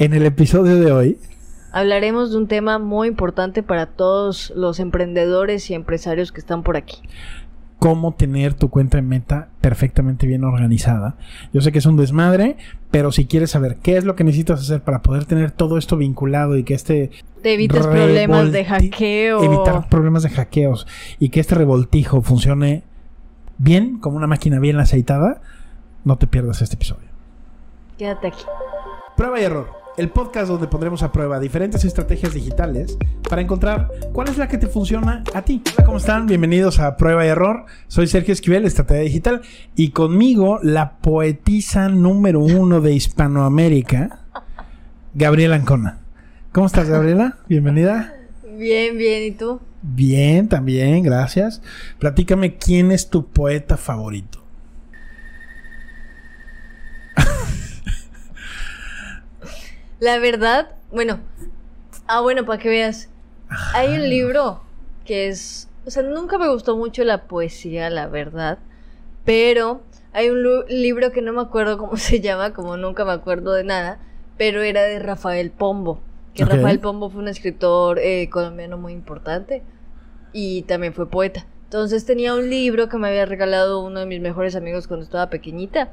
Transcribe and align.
En 0.00 0.14
el 0.14 0.24
episodio 0.24 0.76
de 0.76 0.92
hoy 0.92 1.18
hablaremos 1.72 2.30
de 2.30 2.38
un 2.38 2.48
tema 2.48 2.78
muy 2.78 3.06
importante 3.06 3.62
para 3.62 3.84
todos 3.84 4.50
los 4.56 4.80
emprendedores 4.80 5.68
y 5.68 5.74
empresarios 5.74 6.32
que 6.32 6.40
están 6.40 6.62
por 6.62 6.78
aquí. 6.78 7.02
Cómo 7.78 8.14
tener 8.14 8.54
tu 8.54 8.70
cuenta 8.70 8.96
de 8.96 9.02
meta 9.02 9.50
perfectamente 9.60 10.26
bien 10.26 10.42
organizada. 10.42 11.18
Yo 11.52 11.60
sé 11.60 11.70
que 11.70 11.80
es 11.80 11.84
un 11.84 11.98
desmadre, 11.98 12.56
pero 12.90 13.12
si 13.12 13.26
quieres 13.26 13.50
saber 13.50 13.76
qué 13.76 13.98
es 13.98 14.04
lo 14.04 14.16
que 14.16 14.24
necesitas 14.24 14.62
hacer 14.62 14.80
para 14.80 15.02
poder 15.02 15.26
tener 15.26 15.50
todo 15.50 15.76
esto 15.76 15.98
vinculado 15.98 16.56
y 16.56 16.64
que 16.64 16.72
este... 16.72 17.10
Te 17.42 17.52
evites 17.52 17.86
problemas 17.86 18.52
de 18.52 18.64
hackeo. 18.64 19.44
Evitar 19.44 19.86
problemas 19.90 20.22
de 20.22 20.30
hackeos 20.30 20.86
y 21.18 21.28
que 21.28 21.40
este 21.40 21.56
revoltijo 21.56 22.22
funcione 22.22 22.84
bien, 23.58 23.98
como 23.98 24.16
una 24.16 24.26
máquina 24.26 24.60
bien 24.60 24.80
aceitada, 24.80 25.42
no 26.04 26.16
te 26.16 26.26
pierdas 26.26 26.62
este 26.62 26.76
episodio. 26.76 27.10
Quédate 27.98 28.28
aquí. 28.28 28.44
Prueba 29.14 29.38
y 29.38 29.44
error 29.44 29.79
el 30.00 30.08
podcast 30.08 30.48
donde 30.48 30.66
pondremos 30.66 31.02
a 31.02 31.12
prueba 31.12 31.38
diferentes 31.38 31.84
estrategias 31.84 32.32
digitales 32.32 32.96
para 33.28 33.42
encontrar 33.42 33.90
cuál 34.14 34.28
es 34.28 34.38
la 34.38 34.48
que 34.48 34.56
te 34.56 34.66
funciona 34.66 35.22
a 35.34 35.42
ti. 35.42 35.62
Hola, 35.76 35.84
¿cómo 35.84 35.98
están? 35.98 36.26
Bienvenidos 36.26 36.78
a 36.80 36.96
Prueba 36.96 37.26
y 37.26 37.28
Error. 37.28 37.66
Soy 37.86 38.06
Sergio 38.06 38.32
Esquivel, 38.32 38.64
Estrategia 38.64 39.02
Digital, 39.02 39.42
y 39.76 39.90
conmigo 39.90 40.58
la 40.62 40.96
poetisa 41.00 41.90
número 41.90 42.40
uno 42.40 42.80
de 42.80 42.94
Hispanoamérica, 42.94 44.20
Gabriela 45.12 45.56
Ancona. 45.56 45.98
¿Cómo 46.52 46.66
estás, 46.66 46.88
Gabriela? 46.88 47.36
Bienvenida. 47.46 48.14
Bien, 48.56 48.96
bien, 48.96 49.24
¿y 49.24 49.32
tú? 49.32 49.60
Bien, 49.82 50.48
también, 50.48 51.02
gracias. 51.02 51.60
Platícame 51.98 52.56
quién 52.56 52.90
es 52.90 53.10
tu 53.10 53.26
poeta 53.26 53.76
favorito. 53.76 54.40
La 60.00 60.18
verdad, 60.18 60.76
bueno. 60.90 61.20
Ah, 62.06 62.22
bueno, 62.22 62.46
para 62.46 62.58
que 62.58 62.70
veas. 62.70 63.10
Hay 63.74 63.94
un 63.94 64.08
libro 64.08 64.62
que 65.04 65.28
es. 65.28 65.68
O 65.84 65.90
sea, 65.90 66.02
nunca 66.02 66.38
me 66.38 66.48
gustó 66.48 66.74
mucho 66.76 67.04
la 67.04 67.24
poesía, 67.24 67.90
la 67.90 68.06
verdad. 68.06 68.58
Pero 69.26 69.82
hay 70.14 70.30
un 70.30 70.42
libro 70.68 71.12
que 71.12 71.20
no 71.20 71.34
me 71.34 71.42
acuerdo 71.42 71.76
cómo 71.76 71.96
se 71.98 72.20
llama, 72.20 72.54
como 72.54 72.78
nunca 72.78 73.04
me 73.04 73.12
acuerdo 73.12 73.52
de 73.52 73.64
nada. 73.64 73.98
Pero 74.38 74.62
era 74.62 74.84
de 74.84 74.98
Rafael 74.98 75.50
Pombo. 75.50 76.00
Que 76.32 76.46
Rafael 76.46 76.80
Pombo 76.80 77.10
fue 77.10 77.20
un 77.20 77.28
escritor 77.28 77.98
eh, 77.98 78.30
colombiano 78.30 78.78
muy 78.78 78.94
importante. 78.94 79.62
Y 80.32 80.62
también 80.62 80.94
fue 80.94 81.10
poeta. 81.10 81.44
Entonces 81.64 82.06
tenía 82.06 82.34
un 82.34 82.48
libro 82.48 82.88
que 82.88 82.96
me 82.96 83.08
había 83.08 83.26
regalado 83.26 83.84
uno 83.84 84.00
de 84.00 84.06
mis 84.06 84.20
mejores 84.20 84.56
amigos 84.56 84.86
cuando 84.86 85.04
estaba 85.04 85.28
pequeñita 85.28 85.90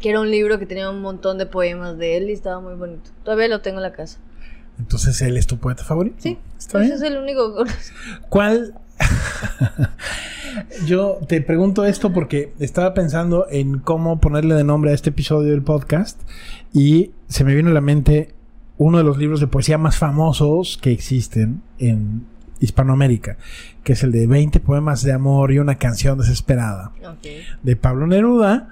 que 0.00 0.10
era 0.10 0.20
un 0.20 0.30
libro 0.30 0.58
que 0.58 0.66
tenía 0.66 0.90
un 0.90 1.00
montón 1.00 1.38
de 1.38 1.46
poemas 1.46 1.98
de 1.98 2.16
él 2.16 2.30
y 2.30 2.32
estaba 2.32 2.60
muy 2.60 2.74
bonito. 2.74 3.10
Todavía 3.24 3.48
lo 3.48 3.60
tengo 3.60 3.78
en 3.78 3.82
la 3.82 3.92
casa. 3.92 4.18
Entonces, 4.78 5.20
¿él 5.22 5.36
es 5.36 5.46
tu 5.46 5.58
poeta 5.58 5.84
favorito? 5.84 6.16
Sí, 6.18 6.38
¿Está 6.58 6.82
ese 6.82 6.94
es 6.94 7.02
el 7.02 7.16
único 7.16 7.64
que 7.64 7.70
¿Cuál? 8.28 8.74
Yo 10.86 11.18
te 11.28 11.40
pregunto 11.40 11.84
esto 11.84 12.12
porque 12.12 12.52
estaba 12.58 12.94
pensando 12.94 13.46
en 13.50 13.78
cómo 13.78 14.20
ponerle 14.20 14.54
de 14.54 14.64
nombre 14.64 14.90
a 14.90 14.94
este 14.94 15.10
episodio 15.10 15.50
del 15.50 15.62
podcast 15.62 16.20
y 16.72 17.12
se 17.28 17.44
me 17.44 17.54
vino 17.54 17.70
a 17.70 17.74
la 17.74 17.80
mente 17.80 18.34
uno 18.76 18.98
de 18.98 19.04
los 19.04 19.18
libros 19.18 19.40
de 19.40 19.46
poesía 19.46 19.78
más 19.78 19.96
famosos 19.96 20.78
que 20.80 20.92
existen 20.92 21.62
en 21.78 22.26
Hispanoamérica, 22.60 23.36
que 23.82 23.94
es 23.94 24.02
el 24.02 24.12
de 24.12 24.26
20 24.26 24.60
poemas 24.60 25.02
de 25.02 25.12
amor 25.12 25.52
y 25.52 25.58
una 25.58 25.76
canción 25.76 26.18
desesperada 26.18 26.92
de 27.62 27.76
Pablo 27.76 28.06
Neruda. 28.06 28.68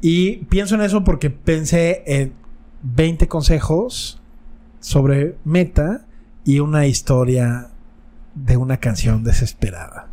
Y 0.00 0.44
pienso 0.46 0.74
en 0.74 0.82
eso 0.82 1.04
porque 1.04 1.30
pensé 1.30 2.02
en 2.06 2.32
20 2.82 3.28
consejos 3.28 4.20
sobre 4.80 5.36
meta 5.44 6.06
y 6.44 6.60
una 6.60 6.86
historia 6.86 7.68
de 8.34 8.56
una 8.56 8.76
canción 8.76 9.24
desesperada. 9.24 10.08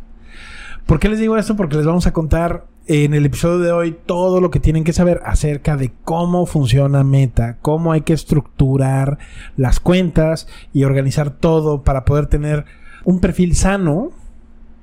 ¿Por 0.86 0.98
qué 0.98 1.08
les 1.08 1.18
digo 1.20 1.36
esto? 1.36 1.56
Porque 1.56 1.76
les 1.76 1.86
vamos 1.86 2.06
a 2.06 2.12
contar 2.12 2.66
en 2.86 3.14
el 3.14 3.24
episodio 3.26 3.58
de 3.58 3.72
hoy 3.72 3.96
todo 4.06 4.40
lo 4.40 4.50
que 4.50 4.58
tienen 4.58 4.82
que 4.82 4.92
saber 4.92 5.20
acerca 5.24 5.76
de 5.76 5.92
cómo 6.04 6.46
funciona 6.46 7.04
Meta, 7.04 7.58
cómo 7.62 7.92
hay 7.92 8.00
que 8.00 8.12
estructurar 8.12 9.18
las 9.56 9.78
cuentas 9.78 10.48
y 10.72 10.84
organizar 10.84 11.30
todo 11.30 11.82
para 11.82 12.04
poder 12.04 12.26
tener 12.26 12.64
un 13.04 13.20
perfil 13.20 13.54
sano 13.56 14.10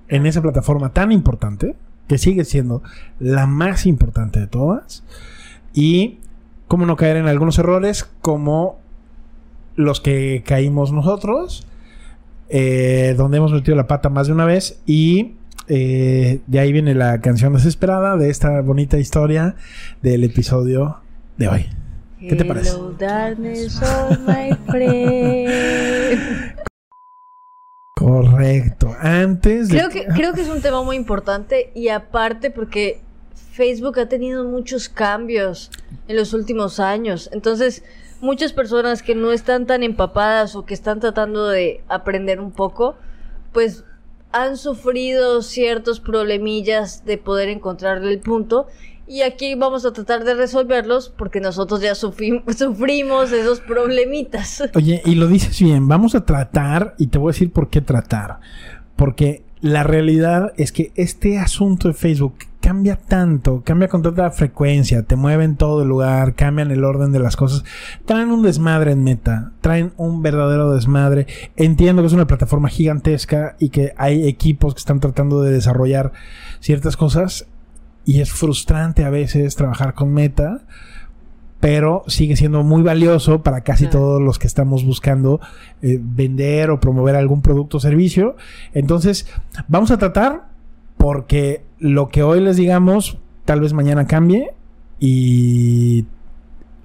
en 0.07 0.25
esa 0.25 0.41
plataforma 0.41 0.89
tan 0.89 1.11
importante, 1.11 1.75
que 2.07 2.17
sigue 2.17 2.43
siendo 2.45 2.81
la 3.19 3.45
más 3.45 3.85
importante 3.85 4.39
de 4.39 4.47
todas, 4.47 5.03
y 5.73 6.19
cómo 6.67 6.85
no 6.85 6.95
caer 6.95 7.17
en 7.17 7.27
algunos 7.27 7.59
errores 7.59 8.09
como 8.21 8.79
los 9.75 10.01
que 10.01 10.43
caímos 10.45 10.91
nosotros, 10.91 11.67
eh, 12.49 13.13
donde 13.17 13.37
hemos 13.37 13.53
metido 13.53 13.77
la 13.77 13.87
pata 13.87 14.09
más 14.09 14.27
de 14.27 14.33
una 14.33 14.45
vez 14.45 14.81
y 14.85 15.35
eh, 15.67 16.41
de 16.47 16.59
ahí 16.59 16.73
viene 16.73 16.95
la 16.95 17.21
canción 17.21 17.53
desesperada 17.53 18.17
de 18.17 18.31
esta 18.31 18.61
bonita 18.61 18.97
historia 18.97 19.55
del 20.01 20.23
episodio 20.23 20.97
de 21.37 21.47
hoy. 21.47 21.65
¿Qué 22.19 22.35
te 22.35 22.43
parece? 22.43 22.71
Correcto. 27.99 28.95
Antes 28.97 29.67
de... 29.67 29.77
Creo 29.77 29.89
que, 29.89 30.05
creo 30.05 30.33
que 30.33 30.39
es 30.39 30.47
un 30.47 30.61
tema 30.61 30.81
muy 30.83 30.95
importante 30.95 31.69
y 31.75 31.89
aparte 31.89 32.49
porque 32.49 33.01
Facebook 33.51 33.99
ha 33.99 34.07
tenido 34.07 34.45
muchos 34.45 34.87
cambios 34.87 35.69
en 36.07 36.15
los 36.15 36.33
últimos 36.33 36.79
años. 36.79 37.29
Entonces, 37.33 37.83
muchas 38.21 38.53
personas 38.53 39.03
que 39.03 39.15
no 39.15 39.33
están 39.33 39.65
tan 39.65 39.83
empapadas 39.83 40.55
o 40.55 40.65
que 40.65 40.73
están 40.73 41.01
tratando 41.01 41.49
de 41.49 41.83
aprender 41.89 42.39
un 42.39 42.51
poco, 42.51 42.95
pues 43.51 43.83
han 44.31 44.55
sufrido 44.55 45.41
ciertos 45.41 45.99
problemillas 45.99 47.03
de 47.03 47.17
poder 47.17 47.49
encontrarle 47.49 48.13
el 48.13 48.19
punto 48.19 48.67
y 49.09 49.23
aquí 49.23 49.55
vamos 49.55 49.85
a 49.85 49.91
tratar 49.91 50.23
de 50.23 50.35
resolverlos 50.35 51.09
porque 51.09 51.41
nosotros 51.41 51.81
ya 51.81 51.95
sufrimos 51.95 53.31
esos 53.31 53.59
problemitas. 53.59 54.63
Oye, 54.75 55.01
y 55.03 55.15
lo 55.15 55.27
dices 55.27 55.59
bien, 55.59 55.87
vamos 55.87 56.13
a 56.13 56.23
tratar, 56.25 56.93
y 56.99 57.07
te 57.07 57.17
voy 57.17 57.31
a 57.31 57.33
decir 57.33 57.51
por 57.51 57.69
qué 57.69 57.81
tratar. 57.81 58.39
Porque 58.95 59.43
la 59.61 59.83
realidad 59.83 60.53
es 60.57 60.71
que 60.71 60.91
este 60.95 61.39
asunto 61.39 61.87
de 61.87 61.93
Facebook 61.95 62.35
cambia 62.61 62.97
tanto, 62.97 63.63
cambia 63.65 63.87
con 63.87 64.03
tanta 64.03 64.29
frecuencia, 64.31 65.03
te 65.03 65.15
mueven 65.15 65.55
todo 65.55 65.81
el 65.81 65.87
lugar, 65.87 66.35
cambian 66.35 66.69
el 66.71 66.83
orden 66.83 67.11
de 67.11 67.19
las 67.19 67.35
cosas, 67.35 67.63
traen 68.05 68.29
un 68.29 68.43
desmadre 68.43 68.91
en 68.91 69.03
meta, 69.03 69.53
traen 69.61 69.91
un 69.97 70.21
verdadero 70.21 70.71
desmadre. 70.73 71.25
Entiendo 71.55 72.01
que 72.01 72.07
es 72.07 72.13
una 72.13 72.27
plataforma 72.27 72.69
gigantesca 72.69 73.55
y 73.59 73.69
que 73.69 73.93
hay 73.97 74.27
equipos 74.27 74.75
que 74.75 74.79
están 74.79 74.99
tratando 74.99 75.41
de 75.41 75.51
desarrollar 75.51 76.11
ciertas 76.59 76.95
cosas 76.95 77.47
y 78.09 78.21
es 78.21 78.31
frustrante 78.31 79.03
a 79.03 79.11
veces 79.11 79.55
trabajar 79.55 79.93
con 79.93 80.11
Meta, 80.11 80.61
pero 81.59 82.03
sigue 82.07 82.35
siendo 82.35 82.63
muy 82.63 82.81
valioso 82.81 83.43
para 83.43 83.61
casi 83.61 83.85
todos 83.85 84.19
los 84.19 84.39
que 84.39 84.47
estamos 84.47 84.83
buscando 84.83 85.39
eh, 85.83 85.99
vender 86.01 86.71
o 86.71 86.79
promover 86.79 87.15
algún 87.15 87.43
producto 87.43 87.77
o 87.77 87.79
servicio. 87.79 88.35
Entonces, 88.73 89.27
vamos 89.67 89.91
a 89.91 89.99
tratar 89.99 90.47
porque 90.97 91.61
lo 91.77 92.07
que 92.07 92.23
hoy 92.23 92.39
les 92.39 92.57
digamos, 92.57 93.19
tal 93.45 93.61
vez 93.61 93.73
mañana 93.73 94.07
cambie 94.07 94.55
y 94.99 96.07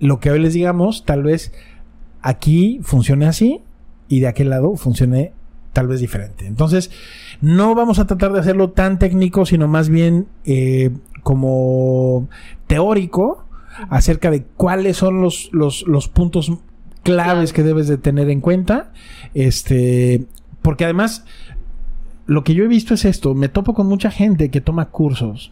lo 0.00 0.20
que 0.20 0.30
hoy 0.30 0.40
les 0.40 0.52
digamos, 0.52 1.06
tal 1.06 1.22
vez 1.22 1.54
aquí 2.20 2.80
funcione 2.82 3.24
así 3.24 3.62
y 4.08 4.20
de 4.20 4.26
aquel 4.26 4.50
lado 4.50 4.76
funcione 4.76 5.32
tal 5.72 5.88
vez 5.88 6.00
diferente. 6.00 6.46
Entonces, 6.46 6.90
no 7.40 7.74
vamos 7.74 7.98
a 7.98 8.06
tratar 8.06 8.34
de 8.34 8.40
hacerlo 8.40 8.72
tan 8.72 8.98
técnico, 8.98 9.46
sino 9.46 9.68
más 9.68 9.88
bien 9.88 10.26
eh, 10.44 10.90
como 11.24 12.28
teórico 12.68 13.44
acerca 13.88 14.30
de 14.30 14.44
cuáles 14.44 14.98
son 14.98 15.20
los, 15.20 15.50
los, 15.52 16.08
puntos 16.08 16.52
claves 17.02 17.52
que 17.52 17.64
debes 17.64 17.88
de 17.88 17.98
tener 17.98 18.30
en 18.30 18.40
cuenta. 18.40 18.92
Este, 19.32 20.26
porque 20.62 20.84
además, 20.84 21.24
lo 22.26 22.44
que 22.44 22.54
yo 22.54 22.64
he 22.64 22.68
visto 22.68 22.94
es 22.94 23.04
esto, 23.04 23.34
me 23.34 23.48
topo 23.48 23.74
con 23.74 23.88
mucha 23.88 24.12
gente 24.12 24.50
que 24.50 24.60
toma 24.60 24.90
cursos, 24.90 25.50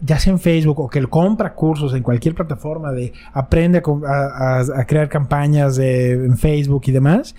ya 0.00 0.20
sea 0.20 0.32
en 0.32 0.38
Facebook 0.38 0.78
o 0.78 0.88
que 0.88 1.04
compra 1.06 1.54
cursos 1.54 1.92
en 1.94 2.04
cualquier 2.04 2.36
plataforma 2.36 2.92
de 2.92 3.12
aprende 3.32 3.82
a, 4.06 4.84
crear 4.86 5.08
campañas 5.08 5.76
de, 5.76 6.12
en 6.12 6.38
Facebook 6.38 6.82
y 6.86 6.92
demás. 6.92 7.34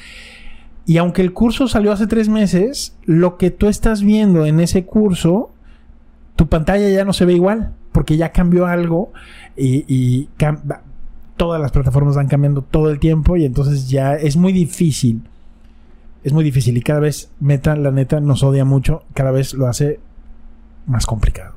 Y 0.86 0.98
aunque 0.98 1.22
el 1.22 1.34
curso 1.34 1.68
salió 1.68 1.92
hace 1.92 2.08
tres 2.08 2.30
meses, 2.30 2.98
lo 3.06 3.38
que 3.38 3.52
tú 3.52 3.68
estás 3.68 4.02
viendo 4.02 4.46
en 4.46 4.60
ese 4.60 4.86
curso 4.86 5.52
tu 6.40 6.48
pantalla 6.48 6.88
ya 6.88 7.04
no 7.04 7.12
se 7.12 7.26
ve 7.26 7.34
igual, 7.34 7.74
porque 7.92 8.16
ya 8.16 8.32
cambió 8.32 8.66
algo 8.66 9.12
y, 9.58 10.30
todas 11.36 11.60
las 11.60 11.74
plataformas 11.74 12.16
van 12.16 12.30
cambiando 12.30 12.62
todo 12.62 12.90
el 12.90 12.98
tiempo 12.98 13.36
y 13.36 13.44
entonces 13.44 13.90
ya 13.90 14.16
es 14.16 14.38
muy 14.38 14.54
difícil. 14.54 15.22
Es 16.24 16.32
muy 16.32 16.46
difícil 16.46 16.78
y 16.78 16.82
cada 16.82 17.02
vez 17.02 17.30
Meta, 17.42 17.76
la 17.76 17.92
neta, 17.92 18.22
nos 18.22 18.42
odia 18.42 18.64
mucho, 18.64 19.04
cada 19.14 19.32
vez 19.32 19.54
lo 19.54 19.68
hace 19.68 20.00
más 20.86 21.06
complicado. 21.06 21.56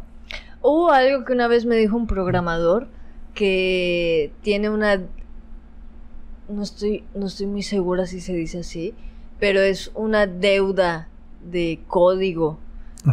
Hubo 0.62 0.90
algo 0.90 1.24
que 1.24 1.32
una 1.32 1.46
vez 1.46 1.64
me 1.64 1.76
dijo 1.76 1.96
un 1.96 2.08
programador 2.08 2.88
que 3.34 4.32
tiene 4.42 4.68
una 4.68 5.00
no 6.48 6.62
estoy, 6.64 7.04
no 7.14 7.26
estoy 7.26 7.46
muy 7.46 7.62
segura 7.62 8.06
si 8.06 8.20
se 8.20 8.32
dice 8.32 8.58
así, 8.58 8.94
pero 9.38 9.60
es 9.60 9.92
una 9.94 10.26
deuda 10.26 11.06
de 11.40 11.78
código. 11.86 12.58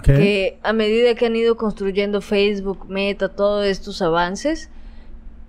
Que 0.03 0.59
a 0.61 0.71
medida 0.71 1.15
que 1.15 1.25
han 1.25 1.35
ido 1.35 1.57
construyendo 1.57 2.21
Facebook, 2.21 2.85
Meta, 2.89 3.29
todos 3.29 3.65
estos 3.65 4.01
avances, 4.01 4.69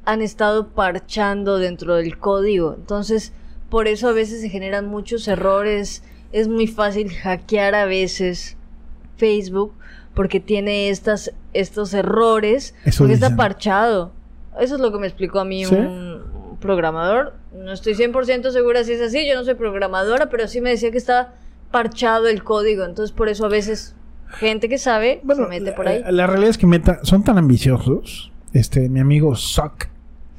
han 0.05 0.23
estado 0.23 0.69
parchando 0.69 1.59
dentro 1.59 1.95
del 1.97 2.19
código. 2.19 2.75
Entonces, 2.75 3.33
por 3.69 3.87
eso 3.87 4.09
a 4.09 4.13
veces 4.13 4.41
se 4.41 4.49
generan 4.49 4.87
muchos 4.87 5.29
errores. 5.29 6.03
Es 6.33 6.49
muy 6.49 6.67
fácil 6.67 7.11
hackear 7.11 7.75
a 7.75 7.85
veces 7.85 8.57
Facebook 9.17 9.75
porque 10.15 10.41
tiene 10.41 10.91
estas, 10.91 11.33
estos 11.53 11.93
errores. 11.93 12.75
porque 12.99 13.15
está 13.15 13.37
parchado. 13.37 14.13
Eso 14.59 14.75
es 14.75 14.81
lo 14.81 14.91
que 14.91 14.99
me 14.99 15.07
explicó 15.07 15.41
a 15.41 15.45
mí 15.45 15.67
un 15.67 16.57
programador. 16.61 17.35
No 17.53 17.73
estoy 17.73 17.95
100% 17.95 18.51
segura 18.51 18.85
si 18.85 18.93
es 18.93 19.01
así. 19.01 19.27
Yo 19.27 19.35
no 19.35 19.45
soy 19.45 19.55
programadora, 19.55 20.31
pero 20.31 20.49
sí 20.49 20.61
me 20.61 20.71
decía 20.71 20.91
que 20.91 20.99
está 20.99 21.35
parchado 21.71 22.27
el 22.27 22.43
código. 22.43 22.85
Entonces, 22.85 23.15
por 23.15 23.29
eso 23.29 23.47
a 23.47 23.49
veces 23.49 23.95
gente 24.33 24.69
que 24.69 24.79
sabe 24.79 25.21
se 25.27 25.47
mete 25.47 25.73
por 25.73 25.89
ahí. 25.89 26.03
La, 26.11 26.27
realidad 26.27 26.51
es 26.51 26.59
que 26.59 26.67
Meta 26.67 27.01
son 27.03 27.23
tan 27.23 27.39
ambiciosos. 27.39 28.33
Este, 28.53 28.89
mi 28.89 29.01
amigo 29.01 29.37
Zuck 29.37 29.89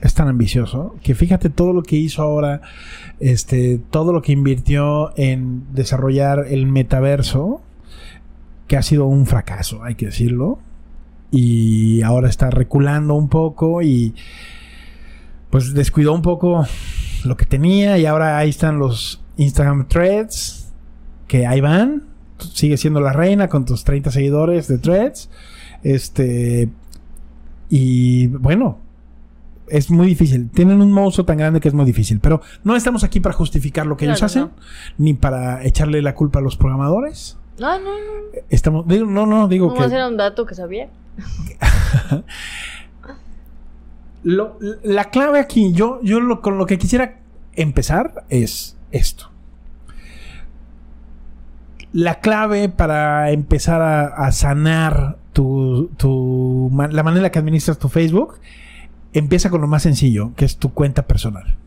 es 0.02 0.14
tan 0.14 0.28
ambicioso 0.28 0.96
que 1.04 1.16
fíjate 1.16 1.50
todo 1.50 1.74
lo 1.74 1.84
que 1.84 1.96
hizo 1.96 2.22
ahora, 2.24 2.62
este, 3.20 3.80
todo 3.90 4.12
lo 4.14 4.22
que 4.22 4.32
invirtió 4.32 5.14
en 5.16 5.74
desarrollar 5.74 6.48
el 6.50 6.66
metaverso, 6.66 7.62
que 8.68 8.78
ha 8.78 8.82
sido 8.82 9.06
un 9.06 9.26
fracaso, 9.26 9.84
hay 9.84 9.96
que 9.96 10.08
decirlo. 10.08 10.60
Y 11.30 12.02
ahora 12.02 12.28
está 12.28 12.50
reculando 12.50 13.14
un 13.14 13.30
poco 13.30 13.82
y 13.82 14.14
pues 15.50 15.74
descuidó 15.74 16.14
un 16.14 16.22
poco 16.22 16.66
lo 17.24 17.38
que 17.38 17.46
tenía 17.46 17.98
y 17.98 18.06
ahora 18.06 18.38
ahí 18.38 18.50
están 18.50 18.80
los 18.80 19.22
Instagram 19.38 19.88
threads 19.88 20.74
que 21.28 21.46
ahí 21.48 21.62
van. 21.62 22.11
Sigue 22.42 22.78
siendo 22.78 23.02
la 23.02 23.14
reina 23.14 23.48
con 23.48 23.66
tus 23.66 23.84
30 23.84 24.12
seguidores 24.12 24.68
de 24.68 24.78
threads. 24.78 25.30
Este 25.84 26.70
y 27.70 28.28
bueno, 28.28 28.80
es 29.68 29.90
muy 29.90 30.06
difícil. 30.06 30.50
Tienen 30.50 30.82
un 30.82 30.92
monstruo 30.92 31.26
tan 31.26 31.38
grande 31.38 31.62
que 31.62 31.70
es 31.70 31.74
muy 31.74 31.86
difícil. 31.86 32.20
Pero 32.20 32.42
no 32.64 32.76
estamos 32.76 33.04
aquí 33.04 33.20
para 33.22 33.34
justificar 33.34 33.88
lo 33.88 33.96
que 33.98 34.06
ellos 34.06 34.22
hacen, 34.22 34.50
ni 34.98 35.14
para 35.14 35.64
echarle 35.64 36.02
la 36.02 36.14
culpa 36.14 36.40
a 36.40 36.42
los 36.42 36.58
programadores. 36.58 37.38
No, 37.58 37.80
no, 37.80 37.86
no. 37.86 38.40
Estamos, 38.50 38.86
no, 38.86 39.26
no, 39.26 39.48
digo 39.48 39.70
¿Cómo 39.70 39.88
que. 39.88 40.04
un 40.04 40.18
dato 40.18 40.46
que 40.46 40.56
sabía? 40.56 40.90
la 44.24 45.06
clave 45.06 45.40
aquí, 45.40 45.72
yo, 45.74 46.00
yo 46.04 46.42
con 46.42 46.58
lo 46.58 46.66
que 46.66 46.78
quisiera 46.78 47.20
empezar 47.54 48.26
es 48.30 48.78
esto. 48.92 49.31
La 51.94 52.20
clave 52.20 52.70
para 52.70 53.32
empezar 53.32 53.82
a, 53.82 54.32
sanar 54.32 55.18
tu, 55.34 55.90
la 56.92 57.04
manera 57.04 57.32
que 57.32 57.40
administras 57.40 57.80
tu 57.80 57.90
Facebook 57.90 58.36
empieza 59.14 59.50
con 59.50 59.62
lo 59.62 59.68
más 59.68 59.84
sencillo, 59.84 60.32
que 60.36 60.46
es 60.46 60.58
tu 60.58 60.74
cuenta 60.74 61.06
personal. 61.08 61.58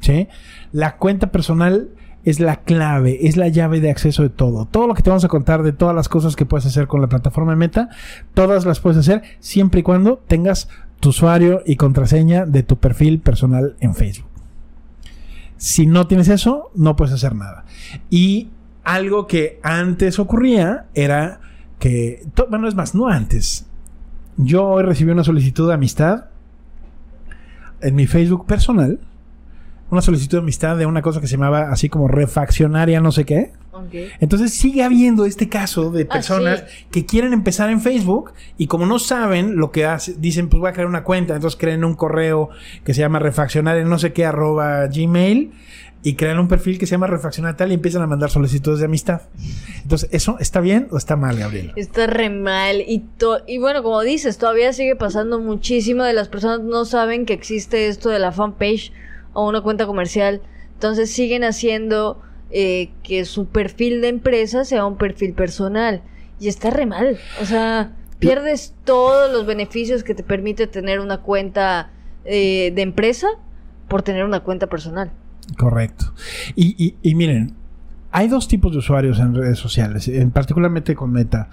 ¿Sí? 0.00 0.28
La 0.72 0.96
cuenta 0.96 1.30
personal 1.30 1.90
es 2.24 2.40
la 2.40 2.56
clave, 2.62 3.26
es 3.26 3.36
la 3.36 3.48
llave 3.48 3.80
de 3.80 3.90
acceso 3.90 4.22
de 4.22 4.30
todo. 4.30 4.66
Todo 4.66 4.86
lo 4.86 4.94
que 4.94 5.02
te 5.02 5.10
vamos 5.10 5.24
a 5.24 5.28
contar 5.28 5.62
de 5.62 5.72
todas 5.72 5.94
las 5.94 6.08
cosas 6.08 6.36
que 6.36 6.46
puedes 6.46 6.66
hacer 6.66 6.86
con 6.86 7.00
la 7.00 7.08
plataforma 7.08 7.56
Meta, 7.56 7.88
todas 8.34 8.64
las 8.64 8.80
puedes 8.80 8.98
hacer 8.98 9.22
siempre 9.40 9.80
y 9.80 9.82
cuando 9.82 10.18
tengas 10.26 10.68
tu 11.00 11.10
usuario 11.10 11.62
y 11.66 11.76
contraseña 11.76 12.46
de 12.46 12.62
tu 12.62 12.78
perfil 12.78 13.20
personal 13.20 13.76
en 13.80 13.94
Facebook. 13.94 14.28
Si 15.56 15.86
no 15.86 16.06
tienes 16.06 16.28
eso, 16.28 16.70
no 16.74 16.96
puedes 16.96 17.14
hacer 17.14 17.34
nada. 17.34 17.64
Y 18.08 18.50
algo 18.84 19.26
que 19.26 19.60
antes 19.62 20.18
ocurría 20.18 20.86
era 20.94 21.40
que, 21.78 22.24
bueno, 22.48 22.68
es 22.68 22.74
más, 22.74 22.94
no 22.94 23.08
antes. 23.08 23.66
Yo 24.36 24.66
hoy 24.66 24.82
recibí 24.82 25.10
una 25.10 25.24
solicitud 25.24 25.68
de 25.68 25.74
amistad 25.74 26.26
en 27.80 27.94
mi 27.94 28.06
Facebook 28.06 28.46
personal 28.46 28.98
una 29.92 30.00
solicitud 30.00 30.38
de 30.38 30.42
amistad 30.42 30.78
de 30.78 30.86
una 30.86 31.02
cosa 31.02 31.20
que 31.20 31.26
se 31.26 31.32
llamaba 31.32 31.70
así 31.70 31.90
como 31.90 32.08
refaccionaria 32.08 33.00
no 33.02 33.12
sé 33.12 33.26
qué. 33.26 33.52
Entonces 34.20 34.54
sigue 34.54 34.82
habiendo 34.82 35.26
este 35.26 35.50
caso 35.50 35.90
de 35.90 36.06
ah, 36.08 36.12
personas 36.12 36.64
que 36.90 37.04
quieren 37.04 37.34
empezar 37.34 37.68
en 37.68 37.80
Facebook 37.80 38.32
y 38.56 38.68
como 38.68 38.86
no 38.86 38.98
saben 38.98 39.56
lo 39.56 39.70
que 39.70 39.84
hacen, 39.84 40.18
dicen 40.18 40.48
pues 40.48 40.60
voy 40.60 40.70
a 40.70 40.72
crear 40.72 40.88
una 40.88 41.04
cuenta, 41.04 41.34
entonces 41.34 41.60
creen 41.60 41.84
un 41.84 41.94
correo 41.94 42.48
que 42.84 42.94
se 42.94 43.00
llama 43.00 43.18
refaccionaria 43.18 43.84
no 43.84 43.98
sé 43.98 44.14
qué 44.14 44.24
arroba 44.24 44.86
gmail 44.86 45.52
y 46.02 46.14
crean 46.14 46.38
un 46.38 46.48
perfil 46.48 46.78
que 46.78 46.86
se 46.86 46.92
llama 46.92 47.06
refaccionaria 47.06 47.56
tal 47.56 47.70
y 47.70 47.74
empiezan 47.74 48.02
a 48.02 48.06
mandar 48.06 48.30
solicitudes 48.30 48.80
de 48.80 48.86
amistad. 48.86 49.22
Entonces, 49.82 50.08
¿eso 50.12 50.36
está 50.40 50.60
bien 50.60 50.88
o 50.90 50.96
está 50.96 51.16
mal, 51.16 51.38
Gabriel? 51.38 51.72
Está 51.76 52.06
re 52.06 52.28
mal 52.28 52.80
y, 52.80 53.04
y 53.46 53.58
bueno, 53.58 53.82
como 53.82 54.00
dices, 54.00 54.38
todavía 54.38 54.72
sigue 54.72 54.96
pasando 54.96 55.38
muchísimo 55.38 56.02
de 56.02 56.12
las 56.12 56.28
personas 56.28 56.60
no 56.60 56.84
saben 56.84 57.24
que 57.24 57.32
existe 57.32 57.86
esto 57.86 58.08
de 58.08 58.18
la 58.18 58.32
fanpage 58.32 58.92
o 59.32 59.48
una 59.48 59.60
cuenta 59.60 59.86
comercial. 59.86 60.42
Entonces 60.74 61.12
siguen 61.12 61.44
haciendo 61.44 62.20
eh, 62.50 62.90
que 63.02 63.24
su 63.24 63.46
perfil 63.46 64.00
de 64.00 64.08
empresa 64.08 64.64
sea 64.64 64.84
un 64.84 64.96
perfil 64.96 65.34
personal. 65.34 66.02
Y 66.40 66.48
está 66.48 66.70
re 66.70 66.86
mal. 66.86 67.18
O 67.40 67.44
sea, 67.44 67.92
pierdes 68.18 68.74
todos 68.84 69.32
los 69.32 69.46
beneficios 69.46 70.02
que 70.02 70.14
te 70.14 70.24
permite 70.24 70.66
tener 70.66 70.98
una 70.98 71.18
cuenta 71.18 71.90
eh, 72.24 72.72
de 72.74 72.82
empresa 72.82 73.28
por 73.86 74.02
tener 74.02 74.24
una 74.24 74.40
cuenta 74.40 74.66
personal. 74.66 75.12
Correcto. 75.56 76.12
Y, 76.56 76.94
y, 77.02 77.14
miren, 77.14 77.54
hay 78.10 78.28
dos 78.28 78.48
tipos 78.48 78.72
de 78.72 78.78
usuarios 78.78 79.18
en 79.18 79.34
redes 79.34 79.58
sociales, 79.58 80.08
en 80.08 80.30
particularmente 80.30 80.94
con 80.94 81.12
Meta 81.12 81.48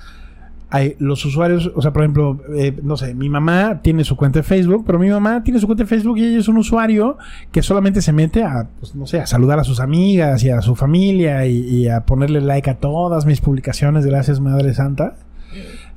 hay 0.71 0.95
los 0.99 1.25
usuarios, 1.25 1.71
o 1.75 1.81
sea, 1.81 1.91
por 1.91 2.03
ejemplo, 2.03 2.39
eh, 2.55 2.77
no 2.83 2.95
sé, 2.95 3.15
mi 3.15 3.27
mamá 3.27 3.81
tiene 3.81 4.03
su 4.03 4.15
cuenta 4.15 4.39
de 4.39 4.43
Facebook, 4.43 4.83
pero 4.85 4.99
mi 4.99 5.09
mamá 5.09 5.43
tiene 5.43 5.59
su 5.59 5.65
cuenta 5.65 5.83
de 5.83 5.89
Facebook 5.89 6.19
y 6.19 6.25
ella 6.25 6.39
es 6.39 6.47
un 6.47 6.57
usuario 6.57 7.17
que 7.51 7.63
solamente 7.63 8.01
se 8.03 8.13
mete 8.13 8.43
a, 8.43 8.67
pues, 8.79 8.93
no 8.93 9.07
sé, 9.07 9.19
a 9.19 9.25
saludar 9.25 9.57
a 9.57 9.63
sus 9.63 9.79
amigas 9.79 10.43
y 10.43 10.51
a 10.51 10.61
su 10.61 10.75
familia 10.75 11.45
y, 11.47 11.87
a 11.87 12.01
ponerle 12.01 12.41
like 12.41 12.69
a 12.69 12.75
todas 12.75 13.25
mis 13.25 13.41
publicaciones, 13.41 14.05
gracias 14.05 14.39
Madre 14.39 14.73
Santa. 14.75 15.15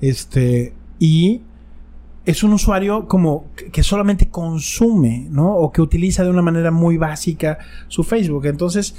Este, 0.00 0.72
y 0.98 1.42
es 2.24 2.42
un 2.42 2.52
usuario 2.52 3.08
como 3.08 3.46
que 3.72 3.82
solamente 3.82 4.28
consume, 4.28 5.26
¿no? 5.30 5.54
O 5.54 5.72
que 5.72 5.82
utiliza 5.82 6.22
de 6.24 6.30
una 6.30 6.42
manera 6.42 6.70
muy 6.70 6.96
básica 6.96 7.58
su 7.88 8.04
Facebook. 8.04 8.46
Entonces, 8.46 8.94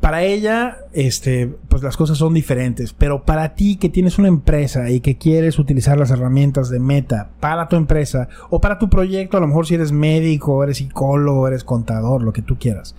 para 0.00 0.22
ella, 0.22 0.78
este, 0.92 1.46
pues 1.68 1.82
las 1.82 1.96
cosas 1.96 2.18
son 2.18 2.34
diferentes. 2.34 2.92
Pero 2.92 3.24
para 3.24 3.54
ti 3.54 3.76
que 3.76 3.88
tienes 3.88 4.18
una 4.18 4.28
empresa 4.28 4.90
y 4.90 5.00
que 5.00 5.16
quieres 5.16 5.58
utilizar 5.58 5.98
las 5.98 6.10
herramientas 6.10 6.70
de 6.70 6.80
Meta 6.80 7.30
para 7.40 7.68
tu 7.68 7.76
empresa 7.76 8.28
o 8.48 8.60
para 8.60 8.78
tu 8.78 8.88
proyecto, 8.88 9.36
a 9.36 9.40
lo 9.40 9.46
mejor 9.46 9.66
si 9.66 9.74
eres 9.74 9.92
médico, 9.92 10.64
eres 10.64 10.78
psicólogo, 10.78 11.46
eres 11.46 11.64
contador, 11.64 12.22
lo 12.22 12.32
que 12.32 12.42
tú 12.42 12.56
quieras. 12.58 12.94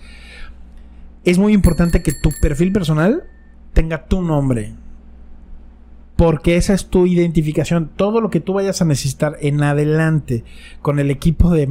Es 1.23 1.37
muy 1.37 1.53
importante 1.53 2.01
que 2.01 2.13
tu 2.13 2.29
perfil 2.41 2.71
personal 2.71 3.23
tenga 3.73 4.05
tu 4.05 4.21
nombre, 4.21 4.73
porque 6.21 6.55
esa 6.55 6.75
es 6.75 6.85
tu 6.85 7.07
identificación. 7.07 7.89
Todo 7.95 8.21
lo 8.21 8.29
que 8.29 8.39
tú 8.39 8.53
vayas 8.53 8.79
a 8.79 8.85
necesitar 8.85 9.37
en 9.41 9.63
adelante 9.63 10.43
con 10.79 10.99
el 10.99 11.09
equipo 11.09 11.49
de, 11.49 11.65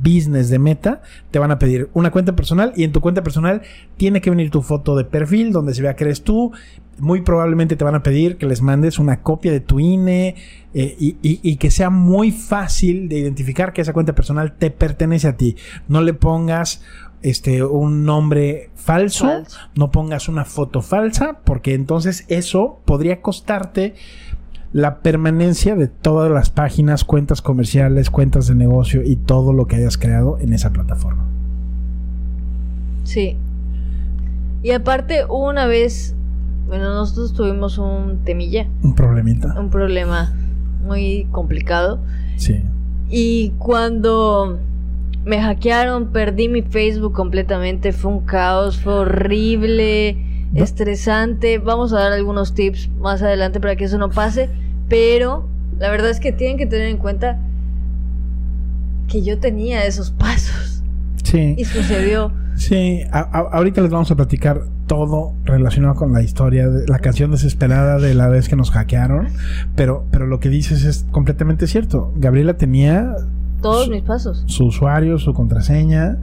business 0.00 0.48
de 0.48 0.60
Meta, 0.60 1.02
te 1.32 1.40
van 1.40 1.50
a 1.50 1.58
pedir 1.58 1.90
una 1.92 2.12
cuenta 2.12 2.36
personal 2.36 2.72
y 2.76 2.84
en 2.84 2.92
tu 2.92 3.00
cuenta 3.00 3.24
personal 3.24 3.62
tiene 3.96 4.20
que 4.20 4.30
venir 4.30 4.52
tu 4.52 4.62
foto 4.62 4.94
de 4.94 5.02
perfil 5.02 5.50
donde 5.50 5.74
se 5.74 5.82
vea 5.82 5.96
que 5.96 6.04
eres 6.04 6.22
tú. 6.22 6.52
Muy 7.00 7.22
probablemente 7.22 7.74
te 7.74 7.82
van 7.82 7.96
a 7.96 8.04
pedir 8.04 8.36
que 8.36 8.46
les 8.46 8.62
mandes 8.62 9.00
una 9.00 9.22
copia 9.22 9.50
de 9.50 9.58
tu 9.58 9.80
INE 9.80 10.36
eh, 10.72 10.96
y, 11.00 11.56
que 11.56 11.72
sea 11.72 11.90
muy 11.90 12.30
fácil 12.30 13.08
de 13.08 13.18
identificar 13.18 13.72
que 13.72 13.80
esa 13.80 13.92
cuenta 13.92 14.14
personal 14.14 14.52
te 14.56 14.70
pertenece 14.70 15.26
a 15.26 15.36
ti. 15.36 15.56
No 15.88 16.00
le 16.00 16.14
pongas 16.14 16.80
este, 17.22 17.62
un 17.62 18.04
nombre 18.04 18.70
falso, 18.74 19.42
no 19.74 19.90
pongas 19.90 20.28
una 20.28 20.44
foto 20.44 20.82
falsa, 20.82 21.40
porque 21.44 21.74
entonces 21.74 22.24
eso 22.28 22.80
podría 22.84 23.20
costarte 23.20 23.94
la 24.72 25.00
permanencia 25.00 25.74
de 25.74 25.88
todas 25.88 26.30
las 26.30 26.50
páginas, 26.50 27.04
cuentas 27.04 27.42
comerciales, 27.42 28.10
cuentas 28.10 28.46
de 28.46 28.54
negocio 28.54 29.02
y 29.02 29.16
todo 29.16 29.52
lo 29.52 29.66
que 29.66 29.76
hayas 29.76 29.98
creado 29.98 30.38
en 30.38 30.52
esa 30.52 30.72
plataforma. 30.72 31.26
Sí. 33.04 33.36
Y 34.62 34.70
aparte, 34.70 35.24
una 35.24 35.66
vez, 35.66 36.14
bueno, 36.68 36.94
nosotros 36.94 37.32
tuvimos 37.32 37.78
un 37.78 38.18
temilla. 38.24 38.68
Un 38.82 38.94
problemita. 38.94 39.58
Un 39.58 39.70
problema 39.70 40.32
muy 40.84 41.26
complicado. 41.32 41.98
Sí. 42.36 42.62
Y 43.08 43.50
cuando 43.58 44.60
me 45.24 45.40
hackearon, 45.40 46.12
perdí 46.12 46.48
mi 46.48 46.62
Facebook 46.62 47.12
completamente, 47.12 47.92
fue 47.92 48.10
un 48.12 48.20
caos, 48.20 48.78
fue 48.78 48.94
horrible, 48.94 50.16
estresante. 50.54 51.58
Vamos 51.58 51.92
a 51.92 52.00
dar 52.00 52.12
algunos 52.12 52.54
tips 52.54 52.88
más 53.00 53.22
adelante 53.22 53.60
para 53.60 53.76
que 53.76 53.84
eso 53.84 53.98
no 53.98 54.10
pase, 54.10 54.48
pero 54.88 55.46
la 55.78 55.90
verdad 55.90 56.10
es 56.10 56.20
que 56.20 56.32
tienen 56.32 56.56
que 56.58 56.66
tener 56.66 56.88
en 56.88 56.96
cuenta 56.96 57.38
que 59.08 59.22
yo 59.22 59.38
tenía 59.38 59.84
esos 59.86 60.10
pasos. 60.10 60.82
Sí. 61.24 61.54
Y 61.58 61.64
sucedió. 61.64 62.32
Sí, 62.56 63.00
a- 63.12 63.20
a- 63.20 63.48
ahorita 63.56 63.80
les 63.80 63.90
vamos 63.90 64.10
a 64.10 64.16
platicar 64.16 64.62
todo 64.86 65.32
relacionado 65.44 65.94
con 65.94 66.12
la 66.12 66.22
historia, 66.22 66.68
de 66.68 66.86
la 66.88 66.98
canción 66.98 67.30
desesperada 67.30 67.98
de 67.98 68.14
la 68.14 68.28
vez 68.28 68.48
que 68.48 68.56
nos 68.56 68.70
hackearon, 68.70 69.28
pero, 69.76 70.04
pero 70.10 70.26
lo 70.26 70.40
que 70.40 70.48
dices 70.48 70.84
es 70.84 71.06
completamente 71.12 71.66
cierto. 71.68 72.12
Gabriela 72.16 72.56
tenía 72.56 73.14
Todos 73.60 73.88
mis 73.88 74.02
pasos. 74.02 74.42
su 74.46 74.66
usuario, 74.66 75.18
su 75.18 75.32
contraseña. 75.34 76.18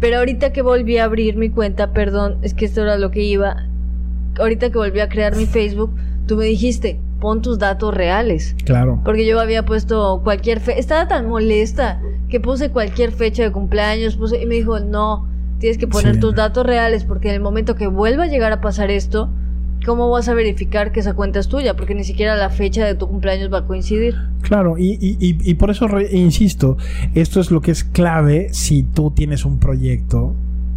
Pero 0.00 0.18
ahorita 0.18 0.52
que 0.52 0.62
volví 0.62 0.96
a 0.98 1.04
abrir 1.04 1.36
mi 1.36 1.50
cuenta, 1.50 1.92
perdón, 1.92 2.36
es 2.42 2.54
que 2.54 2.64
esto 2.64 2.82
era 2.82 2.96
lo 2.96 3.10
que 3.10 3.22
iba. 3.22 3.56
Ahorita 4.38 4.70
que 4.70 4.78
volví 4.78 5.00
a 5.00 5.08
crear 5.08 5.36
mi 5.36 5.44
Facebook, 5.46 5.94
tú 6.26 6.36
me 6.36 6.46
dijiste, 6.46 6.98
pon 7.20 7.42
tus 7.42 7.58
datos 7.58 7.92
reales. 7.92 8.56
Claro. 8.64 9.00
Porque 9.04 9.26
yo 9.26 9.38
había 9.40 9.64
puesto 9.64 10.20
cualquier 10.24 10.60
fecha. 10.60 10.78
Estaba 10.78 11.08
tan 11.08 11.28
molesta 11.28 12.00
que 12.30 12.40
puse 12.40 12.70
cualquier 12.70 13.12
fecha 13.12 13.42
de 13.42 13.52
cumpleaños. 13.52 14.16
Puse, 14.16 14.40
y 14.42 14.46
me 14.46 14.54
dijo, 14.54 14.80
no, 14.80 15.26
tienes 15.58 15.76
que 15.76 15.86
poner 15.86 16.14
Sí. 16.14 16.20
tus 16.20 16.34
datos 16.34 16.64
reales. 16.64 17.04
Porque 17.04 17.28
en 17.28 17.34
el 17.34 17.40
momento 17.42 17.74
que 17.74 17.86
vuelva 17.86 18.24
a 18.24 18.26
llegar 18.28 18.52
a 18.52 18.60
pasar 18.62 18.90
esto, 18.90 19.28
¿cómo 19.84 20.10
vas 20.10 20.28
a 20.28 20.34
verificar 20.34 20.92
que 20.92 21.00
esa 21.00 21.14
cuenta 21.14 21.38
es 21.40 21.48
tuya? 21.48 21.74
Porque 21.74 21.94
ni 21.94 22.04
siquiera 22.04 22.36
la 22.36 22.50
fecha 22.50 22.84
de 22.84 22.94
tu 22.94 23.08
cumpleaños 23.08 23.52
va 23.52 23.58
a 23.58 23.64
coincidir. 23.66 24.14
Claro, 24.42 24.76
y, 24.78 24.98
y- 25.00 25.16
y- 25.20 25.38
y 25.50 25.54
por 25.54 25.70
eso 25.70 25.88
re- 25.88 26.08
insisto, 26.16 26.76
esto 27.14 27.40
es 27.40 27.50
lo 27.50 27.60
que 27.60 27.70
es 27.70 27.84
clave 27.84 28.48
si 28.52 28.82
tú 28.82 29.10
tienes 29.10 29.44
un 29.44 29.58
proyecto 29.58 30.34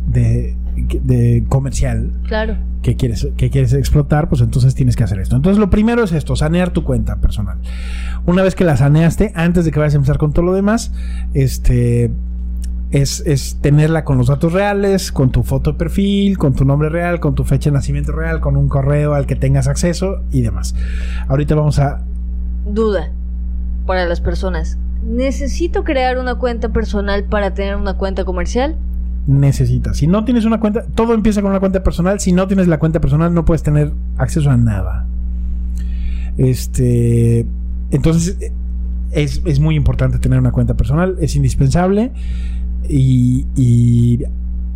de, 0.07 0.55
de 1.03 1.43
comercial 1.49 2.11
Claro. 2.27 2.57
que 2.81 2.95
quieres, 2.95 3.27
que 3.37 3.49
quieres 3.49 3.73
explotar, 3.73 4.27
pues 4.29 4.41
entonces 4.41 4.75
tienes 4.75 4.95
que 4.95 5.03
hacer 5.03 5.19
esto. 5.19 5.35
Entonces 5.35 5.59
lo 5.59 5.69
primero 5.69 6.03
es 6.03 6.11
esto, 6.11 6.35
sanear 6.35 6.71
tu 6.71 6.83
cuenta 6.83 7.17
personal. 7.17 7.57
Una 8.25 8.43
vez 8.43 8.55
que 8.55 8.63
la 8.65 8.75
saneaste, 8.77 9.31
antes 9.35 9.65
de 9.65 9.71
que 9.71 9.79
vayas 9.79 9.93
a 9.93 9.97
empezar 9.97 10.17
con 10.17 10.33
todo 10.33 10.45
lo 10.45 10.53
demás, 10.53 10.91
este 11.33 12.11
es, 12.93 13.23
es 13.25 13.57
tenerla 13.59 14.05
con 14.05 14.19
los 14.19 14.27
datos 14.27 14.53
reales, 14.53 15.11
con 15.11 15.31
tu 15.31 15.41
foto 15.41 15.71
de 15.71 15.77
perfil, 15.79 16.37
con 16.37 16.53
tu 16.53 16.63
nombre 16.63 16.89
real, 16.89 17.19
con 17.19 17.33
tu 17.33 17.43
fecha 17.43 17.71
de 17.71 17.73
nacimiento 17.73 18.11
real, 18.11 18.39
con 18.39 18.55
un 18.55 18.69
correo 18.69 19.15
al 19.15 19.25
que 19.25 19.35
tengas 19.35 19.67
acceso 19.67 20.21
y 20.31 20.43
demás. 20.43 20.75
Ahorita 21.27 21.55
vamos 21.55 21.79
a... 21.79 22.03
Duda 22.67 23.11
para 23.87 24.05
las 24.05 24.21
personas. 24.21 24.77
¿Necesito 25.03 25.83
crear 25.83 26.19
una 26.19 26.35
cuenta 26.35 26.69
personal 26.69 27.23
para 27.23 27.55
tener 27.55 27.75
una 27.77 27.95
cuenta 27.95 28.25
comercial? 28.25 28.75
Necesitas. 29.25 29.97
Si 29.97 30.05
no 30.05 30.23
tienes 30.23 30.45
una 30.45 30.59
cuenta, 30.59 30.83
todo 30.83 31.15
empieza 31.15 31.41
con 31.41 31.49
una 31.49 31.59
cuenta 31.59 31.83
personal. 31.83 32.19
Si 32.19 32.31
no 32.31 32.45
tienes 32.47 32.67
la 32.67 32.77
cuenta 32.77 33.01
personal, 33.01 33.33
no 33.33 33.43
puedes 33.43 33.63
tener 33.63 33.91
acceso 34.17 34.51
a 34.51 34.57
nada. 34.57 35.07
Este. 36.37 37.45
Entonces, 37.89 38.37
eh, 38.39 38.51
es, 39.11 39.41
es 39.45 39.59
muy 39.59 39.75
importante 39.75 40.19
tener 40.19 40.39
una 40.39 40.51
cuenta 40.51 40.75
personal. 40.75 41.17
Es 41.19 41.35
indispensable. 41.35 42.11
Y, 42.89 44.23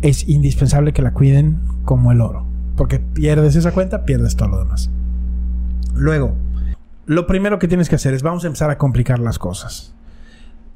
es 0.00 0.28
indispensable 0.28 0.92
que 0.92 1.02
la 1.02 1.12
cuiden 1.12 1.58
como 1.84 2.12
el 2.12 2.20
oro. 2.20 2.46
Porque 2.76 3.00
pierdes 3.00 3.56
esa 3.56 3.72
cuenta, 3.72 4.04
pierdes 4.04 4.36
todo 4.36 4.48
lo 4.48 4.58
demás. 4.58 4.90
Luego, 5.94 6.36
lo 7.06 7.26
primero 7.26 7.58
que 7.58 7.66
tienes 7.66 7.88
que 7.88 7.96
hacer 7.96 8.14
es 8.14 8.22
vamos 8.22 8.44
a 8.44 8.46
empezar 8.46 8.70
a 8.70 8.78
complicar 8.78 9.18
las 9.18 9.40
cosas. 9.40 9.92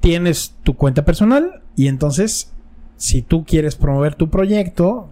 Tienes 0.00 0.56
tu 0.64 0.74
cuenta 0.74 1.04
personal 1.04 1.62
y 1.76 1.86
entonces 1.86 2.52
si 2.96 3.22
tú 3.22 3.44
quieres 3.44 3.76
promover 3.76 4.16
tu 4.16 4.28
proyecto, 4.28 5.08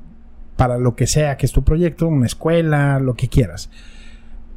para 0.60 0.76
lo 0.76 0.94
que 0.94 1.06
sea 1.06 1.38
que 1.38 1.46
es 1.46 1.52
tu 1.52 1.64
proyecto, 1.64 2.06
una 2.06 2.26
escuela, 2.26 2.98
lo 2.98 3.14
que 3.14 3.28
quieras, 3.28 3.70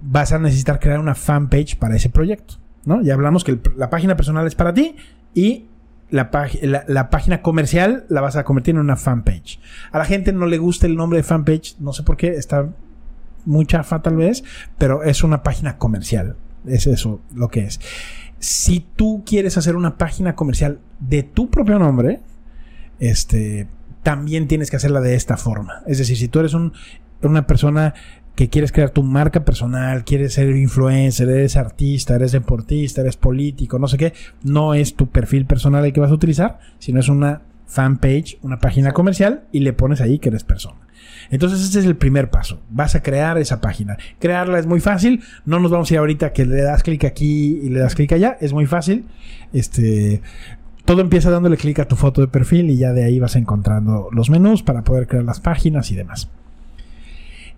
vas 0.01 0.33
a 0.33 0.39
necesitar 0.39 0.79
crear 0.79 0.99
una 0.99 1.15
fanpage 1.15 1.77
para 1.77 1.95
ese 1.95 2.09
proyecto. 2.09 2.55
¿no? 2.85 3.01
Ya 3.01 3.13
hablamos 3.13 3.45
que 3.45 3.57
la 3.77 3.89
página 3.89 4.17
personal 4.17 4.45
es 4.45 4.53
para 4.53 4.73
ti 4.73 4.97
y 5.33 5.67
la, 6.13 6.29
la- 6.61 6.83
la 6.87 7.09
página 7.09 7.41
comercial 7.41 8.05
la 8.07 8.21
vas 8.21 8.35
a 8.35 8.43
convertir 8.43 8.75
en 8.75 8.81
una 8.81 8.95
fanpage. 8.95 9.59
A 9.91 9.97
la 9.97 10.05
gente 10.05 10.31
no 10.31 10.45
le 10.45 10.59
gusta 10.59 10.85
el 10.85 10.95
nombre 10.95 11.17
de 11.17 11.23
fanpage, 11.23 11.75
no 11.79 11.91
sé 11.91 12.03
por 12.03 12.17
qué, 12.17 12.27
está 12.35 12.69
muy 13.45 13.65
chafa 13.65 14.01
tal 14.01 14.15
vez, 14.17 14.43
pero 14.77 15.03
es 15.03 15.23
una 15.23 15.41
página 15.43 15.77
comercial. 15.77 16.35
Es 16.65 16.85
eso 16.87 17.19
lo 17.33 17.49
que 17.49 17.61
es. 17.61 17.79
Si 18.39 18.85
tú 18.95 19.23
quieres 19.25 19.57
hacer 19.57 19.75
una 19.75 19.97
página 19.97 20.35
comercial 20.35 20.79
de 20.99 21.23
tu 21.23 21.49
propio 21.49 21.79
nombre, 21.79 22.21
este, 22.99 23.67
también 24.03 24.47
tienes 24.47 24.69
que 24.69 24.75
hacerla 24.77 25.01
de 25.01 25.15
esta 25.15 25.37
forma. 25.37 25.81
Es 25.87 25.97
decir, 25.97 26.15
si 26.17 26.27
tú 26.27 26.39
eres 26.39 26.53
un- 26.53 26.73
una 27.21 27.47
persona 27.47 27.93
que 28.35 28.49
quieres 28.49 28.71
crear 28.71 28.89
tu 28.89 29.03
marca 29.03 29.45
personal, 29.45 30.03
quieres 30.03 30.33
ser 30.33 30.55
influencer, 30.55 31.29
eres 31.29 31.55
artista, 31.55 32.15
eres 32.15 32.31
deportista, 32.31 33.01
eres 33.01 33.17
político, 33.17 33.79
no 33.79 33.87
sé 33.87 33.97
qué, 33.97 34.13
no 34.43 34.73
es 34.73 34.95
tu 34.95 35.07
perfil 35.07 35.45
personal 35.45 35.85
el 35.85 35.93
que 35.93 35.99
vas 35.99 36.11
a 36.11 36.15
utilizar, 36.15 36.59
sino 36.79 36.99
es 36.99 37.09
una 37.09 37.41
fanpage, 37.67 38.37
una 38.41 38.59
página 38.59 38.91
comercial 38.91 39.43
y 39.51 39.59
le 39.59 39.73
pones 39.73 40.01
ahí 40.01 40.19
que 40.19 40.29
eres 40.29 40.43
persona. 40.43 40.77
Entonces 41.29 41.61
ese 41.61 41.79
es 41.79 41.85
el 41.85 41.95
primer 41.95 42.29
paso. 42.29 42.61
Vas 42.69 42.95
a 42.95 43.01
crear 43.01 43.37
esa 43.37 43.61
página. 43.61 43.97
Crearla 44.19 44.59
es 44.59 44.67
muy 44.67 44.79
fácil. 44.79 45.23
No 45.45 45.59
nos 45.59 45.71
vamos 45.71 45.89
a 45.89 45.93
ir 45.93 45.99
ahorita 45.99 46.33
que 46.33 46.45
le 46.45 46.61
das 46.61 46.83
clic 46.83 47.05
aquí 47.05 47.59
y 47.63 47.69
le 47.69 47.79
das 47.79 47.95
clic 47.95 48.11
allá. 48.11 48.37
Es 48.41 48.53
muy 48.53 48.65
fácil. 48.65 49.05
Este, 49.53 50.21
todo 50.85 51.01
empieza 51.01 51.31
dándole 51.31 51.57
clic 51.57 51.79
a 51.79 51.87
tu 51.87 51.95
foto 51.95 52.21
de 52.21 52.27
perfil 52.27 52.69
y 52.69 52.77
ya 52.77 52.93
de 52.93 53.05
ahí 53.05 53.19
vas 53.19 53.35
encontrando 53.35 54.09
los 54.11 54.29
menús 54.29 54.63
para 54.63 54.83
poder 54.83 55.07
crear 55.07 55.23
las 55.23 55.39
páginas 55.39 55.91
y 55.91 55.95
demás. 55.95 56.29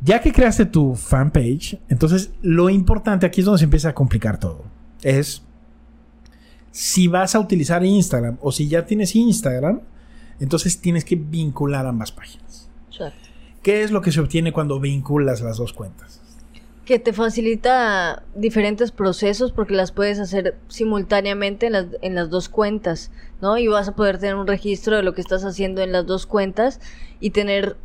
Ya 0.02 0.22
que 0.22 0.32
creaste 0.32 0.66
tu 0.66 0.96
fanpage, 0.96 1.80
entonces 1.90 2.32
lo 2.42 2.70
importante 2.70 3.26
aquí 3.26 3.42
es 3.42 3.46
donde 3.46 3.60
se 3.60 3.66
empieza 3.66 3.90
a 3.90 3.94
complicar 3.94 4.40
todo. 4.40 4.66
Es 5.02 5.42
si 6.72 7.08
vas 7.08 7.36
a 7.36 7.40
utilizar 7.40 7.86
Instagram 7.86 8.38
o 8.42 8.52
si 8.52 8.68
ya 8.68 8.86
tienes 8.86 9.16
Instagram, 9.16 9.80
entonces 10.42 10.82
tienes 10.82 11.06
que 11.06 11.16
vincular 11.16 11.86
ambas 11.86 12.12
páginas. 12.12 12.70
¿Qué 13.64 13.82
es 13.82 13.92
lo 13.92 14.02
que 14.02 14.12
se 14.12 14.20
obtiene 14.20 14.52
cuando 14.52 14.80
vinculas 14.80 15.42
las 15.42 15.58
dos 15.58 15.74
cuentas? 15.74 16.22
Que 16.84 17.00
te 17.00 17.14
facilita 17.14 18.24
diferentes 18.36 18.92
procesos 18.92 19.52
porque 19.52 19.74
las 19.74 19.92
puedes 19.92 20.20
hacer 20.20 20.58
simultáneamente 20.68 21.68
en 21.68 21.72
las, 21.72 21.86
en 22.02 22.14
las 22.14 22.30
dos 22.30 22.48
cuentas, 22.50 23.10
¿no? 23.42 23.58
Y 23.58 23.68
vas 23.68 23.88
a 23.88 23.96
poder 23.96 24.20
tener 24.20 24.36
un 24.36 24.46
registro 24.46 24.98
de 24.98 25.04
lo 25.04 25.16
que 25.16 25.22
estás 25.22 25.46
haciendo 25.46 25.82
en 25.82 25.94
las 25.94 26.06
dos 26.06 26.28
cuentas 26.28 26.80
y 27.20 27.32
tener, 27.32 27.78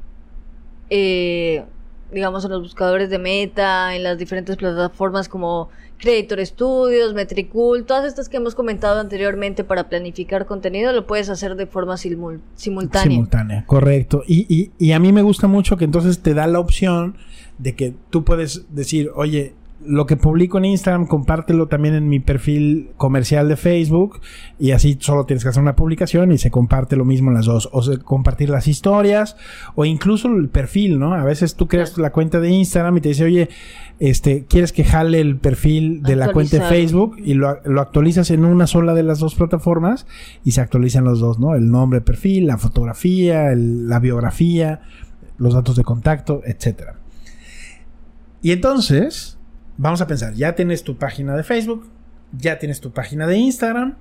eh, 0.91 1.65
digamos, 2.13 2.45
en 2.45 2.51
los 2.51 2.63
buscadores 2.63 3.11
de 3.11 3.19
meta, 3.19 3.95
en 3.95 4.03
las 4.03 4.19
diferentes 4.19 4.57
plataformas 4.57 5.29
como 5.29 5.69
Creator 5.99 6.45
Studios, 6.47 7.13
Metricool, 7.15 7.85
todas 7.85 8.07
estas 8.07 8.29
que 8.29 8.39
hemos 8.39 8.55
comentado 8.55 8.99
anteriormente 9.01 9.65
para 9.65 9.89
planificar 9.89 10.47
contenido, 10.47 10.93
lo 10.93 11.07
puedes 11.07 11.29
hacer 11.29 11.57
de 11.57 11.67
forma 11.67 11.95
simul- 11.97 12.41
simultánea. 12.55 13.11
Simultánea, 13.11 13.65
correcto. 13.67 14.23
Y, 14.27 14.47
y- 14.49 14.71
y 14.79 14.93
a 14.93 14.99
mí 14.99 15.13
me 15.13 15.23
gusta 15.23 15.47
mucho 15.47 15.77
que 15.77 15.85
entonces 15.85 16.21
te 16.21 16.33
da 16.35 16.47
la 16.47 16.59
opción 16.59 17.17
de 17.59 17.75
que 17.77 17.95
tú 18.09 18.25
puedes 18.25 18.65
decir, 18.75 19.11
oye, 19.15 19.53
lo 19.87 20.05
que 20.07 20.17
publico 20.17 20.59
en 20.59 20.67
Instagram, 20.67 21.07
compártelo 21.07 21.67
también 21.69 21.95
en 21.95 22.09
mi 22.09 22.21
perfil 22.21 22.91
comercial 22.99 23.49
de 23.49 23.57
Facebook 23.57 24.21
y 24.59 24.73
así 24.73 24.99
solo 25.01 25.25
tienes 25.25 25.43
que 25.43 25.49
hacer 25.49 25.63
una 25.63 25.75
publicación 25.75 26.33
y 26.33 26.39
se 26.39 26.51
comparte 26.51 26.97
lo 26.97 27.05
mismo 27.07 27.31
en 27.31 27.37
las 27.37 27.47
dos. 27.47 27.69
O 27.73 27.81
sea, 27.83 27.97
compartir 27.99 28.51
las 28.51 28.69
historias 28.69 29.37
o 29.75 29.87
incluso 29.87 30.29
el 30.29 30.49
perfil, 30.51 30.99
¿no? 30.99 31.15
A 31.15 31.25
veces 31.25 31.55
tú 31.55 31.67
creas 31.67 31.97
la 31.97 32.13
cuenta 32.13 32.41
de 32.41 32.51
Instagram 32.51 32.99
y 32.99 33.01
te 33.01 33.09
dice, 33.09 33.25
oye, 33.25 33.49
este, 33.99 34.45
¿quieres 34.45 34.73
que 34.73 34.85
jale 34.85 35.19
el 35.21 35.37
perfil 35.39 36.03
de 36.03 36.17
la 36.17 36.27
cuenta 36.33 36.57
de. 36.57 36.63
Facebook? 36.69 37.17
y 37.19 37.35
lo, 37.35 37.59
lo 37.65 37.81
actualizas 37.81 38.31
en 38.31 38.45
una 38.45 38.67
sola 38.67 38.93
de 38.95 39.03
las 39.03 39.19
dos 39.19 39.35
plataformas 39.35 40.07
y 40.45 40.51
se 40.53 40.61
actualizan 40.61 41.05
los 41.05 41.21
dos, 41.21 41.39
¿no? 41.39 41.55
El 41.55 41.71
nombre 41.71 42.01
perfil, 42.03 42.47
la 42.47 42.59
fotografía, 42.59 43.51
el- 43.51 43.89
la 43.89 43.99
biografía, 43.99 44.83
los 45.39 45.55
datos 45.55 45.77
de 45.77 45.85
contacto, 45.85 46.43
etcétera. 46.45 46.97
Y 48.43 48.53
entonces, 48.53 49.39
vamos 49.83 50.01
a 50.03 50.07
pensar, 50.07 50.35
ya 50.35 50.55
tienes 50.55 50.85
tu 50.85 50.97
página 50.99 51.35
de 51.35 51.43
Facebook, 51.43 51.89
ya 52.33 52.59
tienes 52.59 52.81
tu 52.81 52.93
página 52.93 53.27
de 53.27 53.37
Instagram. 53.39 53.97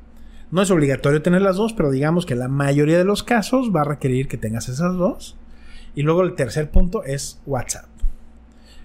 No 0.51 0.61
es 0.61 0.71
obligatorio 0.71 1.21
tener 1.21 1.41
las 1.41 1.55
dos, 1.55 1.73
pero 1.73 1.89
digamos 1.91 2.25
que 2.25 2.35
la 2.35 2.47
mayoría 2.47 2.97
de 2.97 3.05
los 3.05 3.23
casos 3.23 3.71
va 3.75 3.81
a 3.81 3.85
requerir 3.85 4.27
que 4.27 4.37
tengas 4.37 4.67
esas 4.67 4.95
dos. 4.95 5.37
Y 5.95 6.01
luego 6.03 6.23
el 6.23 6.35
tercer 6.35 6.69
punto 6.69 7.03
es 7.03 7.39
WhatsApp. 7.45 7.85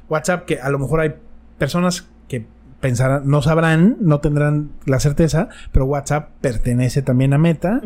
WhatsApp 0.09 0.45
que 0.47 0.61
a 0.61 0.69
lo 0.71 0.79
mejor 0.79 1.01
hay 1.01 1.15
personas 1.59 2.07
que 2.29 2.47
pensarán, 2.81 3.27
no 3.27 3.41
sabrán, 3.43 3.97
no 4.01 4.21
tendrán 4.21 4.71
la 4.85 5.01
certeza, 5.01 5.49
pero 5.73 5.87
WhatsApp 5.87 6.31
pertenece 6.41 7.03
también 7.03 7.33
a 7.33 7.39
Meta. 7.39 7.81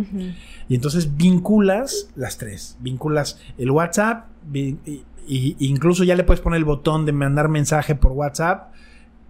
Y 0.68 0.74
entonces 0.74 1.16
vinculas 1.16 2.10
las 2.16 2.36
tres. 2.36 2.76
Vinculas 2.80 3.40
el 3.58 3.70
WhatsApp 3.70 4.26
y, 4.52 4.76
y- 5.26 5.56
incluso 5.60 6.02
ya 6.04 6.16
le 6.16 6.24
puedes 6.24 6.40
poner 6.40 6.58
el 6.58 6.64
botón 6.64 7.06
de 7.06 7.12
mandar 7.12 7.48
mensaje 7.48 7.94
por 7.94 8.12
WhatsApp 8.12 8.72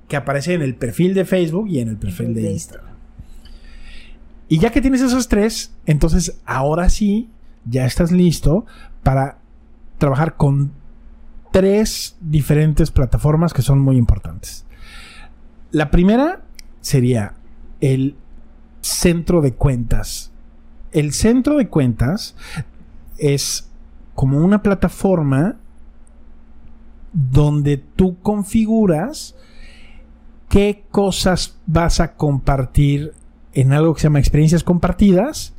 que 0.09 0.17
aparece 0.17 0.55
en 0.55 0.63
el 0.63 0.75
perfil 0.75 1.15
de 1.15 1.25
Facebook 1.25 1.69
y 1.69 1.81
en 1.81 1.89
el 1.89 1.97
perfil 1.97 2.35
de 2.35 2.51
Instagram. 2.51 2.95
Y 4.49 4.59
ya 4.59 4.71
que 4.71 4.81
tienes 4.81 5.03
esos 5.03 5.29
tres, 5.29 5.75
entonces 5.85 6.41
ahora 6.47 6.89
sí 6.89 7.29
ya 7.67 7.85
estás 7.85 8.11
listo 8.11 8.65
para 9.03 9.39
trabajar 9.99 10.37
con 10.37 10.73
tres 11.53 12.17
diferentes 12.21 12.91
plataformas 12.91 13.53
que 13.53 13.63
son 13.63 13.81
muy 13.81 13.97
importantes. 13.97 14.65
La 15.71 15.91
primera 15.91 16.43
sería 16.81 17.35
el 17.81 18.17
centro 18.81 19.43
de 19.43 19.53
cuentas. 19.55 20.33
El 20.93 21.13
centro 21.13 21.59
de 21.59 21.69
cuentas 21.69 22.35
es 23.19 23.69
como 24.15 24.39
una 24.39 24.63
plataforma 24.63 25.57
donde 27.13 27.77
tú 27.77 28.19
configuras 28.21 29.37
qué 30.49 30.85
cosas 30.91 31.59
vas 31.67 32.01
a 32.01 32.15
compartir 32.15 33.13
en 33.55 33.73
algo 33.73 33.95
que 33.95 34.01
se 34.01 34.07
llama 34.07 34.21
experiencias 34.21 34.65
compartidas 34.65 35.55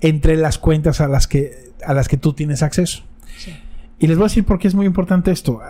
entre 0.00 0.36
las 0.36 0.58
cuentas 0.58 1.00
a 1.00 1.08
las 1.08 1.26
que, 1.26 1.72
a 1.84 1.94
las 1.94 2.08
que 2.08 2.16
tú 2.16 2.32
tienes 2.32 2.62
acceso. 2.62 3.02
Y 3.98 4.06
les 4.06 4.16
voy 4.16 4.24
a 4.24 4.28
decir 4.28 4.44
por 4.44 4.58
qué 4.58 4.68
es 4.68 4.74
muy 4.74 4.86
importante 4.86 5.30
esto. 5.30 5.60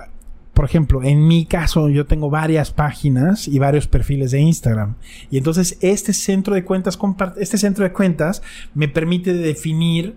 Por 0.52 0.64
ejemplo, 0.64 1.02
en 1.02 1.26
mi 1.26 1.46
caso 1.46 1.88
yo 1.88 2.06
tengo 2.06 2.30
varias 2.30 2.72
páginas 2.72 3.48
y 3.48 3.58
varios 3.58 3.86
perfiles 3.86 4.32
de 4.32 4.40
Instagram. 4.40 4.96
Y 5.30 5.38
entonces 5.38 5.78
este 5.80 6.12
centro 6.12 6.54
de 6.54 6.64
cuentas, 6.64 6.98
este 7.38 7.58
centro 7.58 7.84
de 7.84 7.92
cuentas 7.92 8.42
me 8.74 8.88
permite 8.88 9.32
definir 9.32 10.16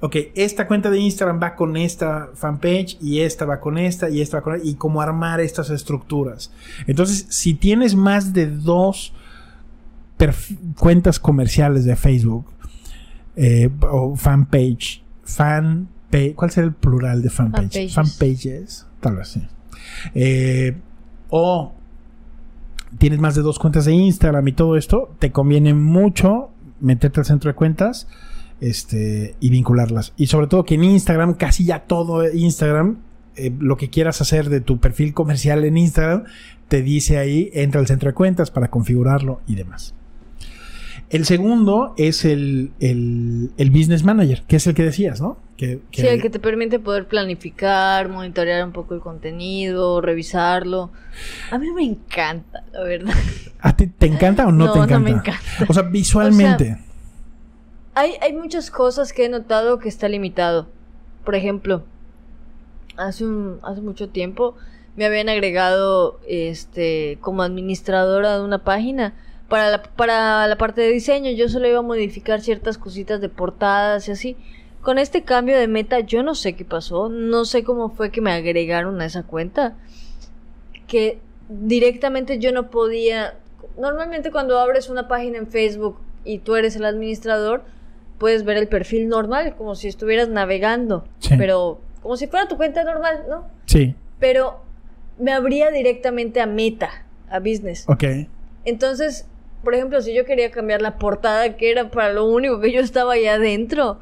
ok, 0.00 0.16
esta 0.34 0.66
cuenta 0.66 0.90
de 0.90 0.98
Instagram 0.98 1.40
va 1.42 1.54
con 1.54 1.76
esta 1.76 2.30
fanpage 2.34 2.98
y 3.00 3.20
esta 3.20 3.44
va 3.44 3.60
con 3.60 3.78
esta 3.78 4.08
y 4.08 4.20
esta 4.20 4.38
va 4.38 4.42
con 4.42 4.54
esta, 4.56 4.68
y 4.68 4.74
cómo 4.74 5.00
armar 5.00 5.40
estas 5.40 5.70
estructuras. 5.70 6.52
Entonces, 6.86 7.26
si 7.28 7.54
tienes 7.54 7.94
más 7.94 8.32
de 8.32 8.46
dos 8.46 9.12
cuentas 10.76 11.18
comerciales 11.18 11.84
de 11.84 11.96
Facebook 11.96 12.46
eh, 13.36 13.70
o 13.82 14.16
fanpage, 14.16 15.02
fanpage, 15.22 16.34
¿cuál 16.34 16.50
será 16.50 16.66
el 16.66 16.74
plural 16.74 17.22
de 17.22 17.30
fanpage? 17.30 17.92
Fanpages, 17.92 18.86
tal 19.00 19.16
vez 19.16 19.28
sí. 19.28 19.42
Eh, 20.14 20.76
o 21.30 21.72
tienes 22.98 23.18
más 23.18 23.34
de 23.34 23.42
dos 23.42 23.58
cuentas 23.58 23.84
de 23.84 23.92
Instagram 23.92 24.46
y 24.48 24.52
todo 24.52 24.76
esto, 24.76 25.14
te 25.18 25.30
conviene 25.30 25.74
mucho 25.74 26.50
meterte 26.80 27.20
al 27.20 27.26
centro 27.26 27.50
de 27.50 27.54
cuentas 27.54 28.08
este, 28.60 29.34
y 29.40 29.50
vincularlas. 29.50 30.12
Y 30.16 30.26
sobre 30.26 30.46
todo 30.46 30.64
que 30.64 30.74
en 30.74 30.84
Instagram, 30.84 31.34
casi 31.34 31.64
ya 31.64 31.80
todo 31.80 32.30
Instagram, 32.32 32.98
eh, 33.36 33.52
lo 33.58 33.76
que 33.76 33.88
quieras 33.90 34.20
hacer 34.20 34.48
de 34.48 34.60
tu 34.60 34.78
perfil 34.78 35.14
comercial 35.14 35.64
en 35.64 35.76
Instagram, 35.76 36.24
te 36.68 36.82
dice 36.82 37.18
ahí, 37.18 37.50
entra 37.54 37.80
al 37.80 37.86
centro 37.86 38.10
de 38.10 38.14
cuentas 38.14 38.50
para 38.50 38.68
configurarlo 38.68 39.40
y 39.46 39.54
demás. 39.54 39.94
El 41.10 41.24
segundo 41.24 41.94
es 41.96 42.26
el, 42.26 42.72
el, 42.80 43.70
Business 43.70 44.04
Manager, 44.04 44.42
que 44.46 44.56
es 44.56 44.66
el 44.66 44.74
que 44.74 44.82
decías, 44.82 45.22
¿no? 45.22 45.38
Que, 45.56 45.80
Sí, 45.90 46.06
el 46.06 46.20
que 46.20 46.28
te 46.28 46.38
permite 46.38 46.78
poder 46.78 47.08
planificar, 47.08 48.10
monitorear 48.10 48.62
un 48.62 48.72
poco 48.72 48.94
el 48.94 49.00
contenido, 49.00 50.02
revisarlo. 50.02 50.90
A 51.50 51.58
mí 51.58 51.70
me 51.70 51.82
encanta, 51.82 52.62
la 52.72 52.82
verdad. 52.82 53.14
¿A 53.60 53.74
ti 53.74 53.86
te 53.86 54.06
encanta 54.06 54.46
o 54.46 54.52
no, 54.52 54.70
te 54.72 54.78
encanta? 54.80 54.98
No, 54.98 55.04
me 55.04 55.10
encanta. 55.12 55.40
O 55.66 55.72
sea, 55.72 55.84
visualmente 55.84 56.76
hay, 57.98 58.32
muchas 58.32 58.70
cosas 58.70 59.12
que 59.12 59.24
he 59.24 59.28
notado 59.28 59.78
que 59.78 59.88
está 59.88 60.08
limitado. 60.08 60.68
Por 61.24 61.34
ejemplo, 61.34 61.82
hace, 62.96 63.24
un, 63.24 63.58
hace 63.62 63.80
mucho 63.80 64.08
tiempo 64.08 64.54
me 64.96 65.04
habían 65.04 65.28
agregado 65.28 66.18
este 66.26 67.18
como 67.20 67.42
administradora 67.42 68.38
de 68.38 68.44
una 68.44 68.64
página 68.64 69.14
para 69.48 69.70
la, 69.70 69.82
para 69.82 70.46
la 70.46 70.56
parte 70.56 70.80
de 70.80 70.88
diseño. 70.88 71.30
Yo 71.32 71.48
solo 71.48 71.68
iba 71.68 71.78
a 71.78 71.82
modificar 71.82 72.40
ciertas 72.40 72.78
cositas 72.78 73.20
de 73.20 73.28
portadas 73.28 74.08
y 74.08 74.12
así. 74.12 74.36
Con 74.82 74.98
este 74.98 75.22
cambio 75.22 75.58
de 75.58 75.66
meta, 75.66 76.00
yo 76.00 76.22
no 76.22 76.34
sé 76.34 76.54
qué 76.54 76.64
pasó. 76.64 77.08
No 77.08 77.44
sé 77.44 77.64
cómo 77.64 77.90
fue 77.90 78.10
que 78.10 78.20
me 78.20 78.32
agregaron 78.32 79.00
a 79.00 79.06
esa 79.06 79.24
cuenta. 79.24 79.76
Que 80.86 81.18
directamente 81.48 82.38
yo 82.38 82.52
no 82.52 82.70
podía. 82.70 83.34
Normalmente, 83.76 84.30
cuando 84.30 84.58
abres 84.58 84.88
una 84.88 85.08
página 85.08 85.38
en 85.38 85.48
Facebook 85.48 85.98
y 86.24 86.38
tú 86.38 86.56
eres 86.56 86.76
el 86.76 86.84
administrador, 86.84 87.62
puedes 88.18 88.44
ver 88.44 88.56
el 88.56 88.68
perfil 88.68 89.08
normal, 89.08 89.54
como 89.56 89.74
si 89.74 89.88
estuvieras 89.88 90.28
navegando, 90.28 91.04
pero 91.36 91.80
como 92.02 92.16
si 92.16 92.26
fuera 92.26 92.48
tu 92.48 92.56
cuenta 92.56 92.84
normal, 92.84 93.24
¿no? 93.28 93.46
Sí. 93.66 93.94
Pero 94.18 94.60
me 95.18 95.32
abría 95.32 95.70
directamente 95.70 96.40
a 96.40 96.46
Meta, 96.46 97.06
a 97.30 97.38
Business. 97.38 97.84
Ok. 97.88 98.04
Entonces, 98.64 99.26
por 99.62 99.74
ejemplo, 99.74 100.00
si 100.00 100.14
yo 100.14 100.24
quería 100.24 100.50
cambiar 100.50 100.82
la 100.82 100.98
portada, 100.98 101.56
que 101.56 101.70
era 101.70 101.90
para 101.90 102.12
lo 102.12 102.26
único 102.26 102.60
que 102.60 102.72
yo 102.72 102.80
estaba 102.80 103.14
ahí 103.14 103.26
adentro, 103.26 104.00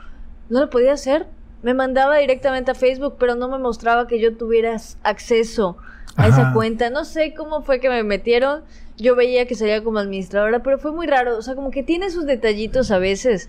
no 0.49 0.61
lo 0.61 0.71
podía 0.71 0.93
hacer. 0.93 1.27
Me 1.63 1.75
mandaba 1.75 2.19
directamente 2.19 2.71
a 2.71 2.75
Facebook, 2.75 3.17
pero 3.19 3.35
no 3.35 3.49
me 3.49 3.59
mostraba 3.59 4.07
que 4.07 4.21
yo 4.21 4.37
tuviera 4.37 4.77
acceso 5.03 5.77
a 6.17 6.29
esa 6.29 6.53
cuenta. 6.53 6.91
No 6.91 7.05
sé 7.05 7.35
cómo 7.35 7.63
fue 7.63 7.81
que 7.81 7.89
me 7.89 8.03
metieron. 8.03 8.63
Yo 8.99 9.17
veía 9.17 9.47
que 9.47 9.55
salía 9.55 9.83
como 9.83 9.99
administradora, 9.99 10.63
pero 10.63 10.79
fue 10.79 10.93
muy 10.93 11.07
raro. 11.07 11.37
O 11.37 11.43
sea, 11.43 11.55
como 11.55 11.71
que 11.71 11.83
tiene 11.83 12.11
sus 12.11 12.27
detallitos 12.27 12.91
a 12.91 12.99
veces. 12.99 13.49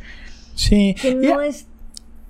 Sí. 0.57 0.95
Que 0.99 1.15
no 1.15 1.39
es 1.39 1.67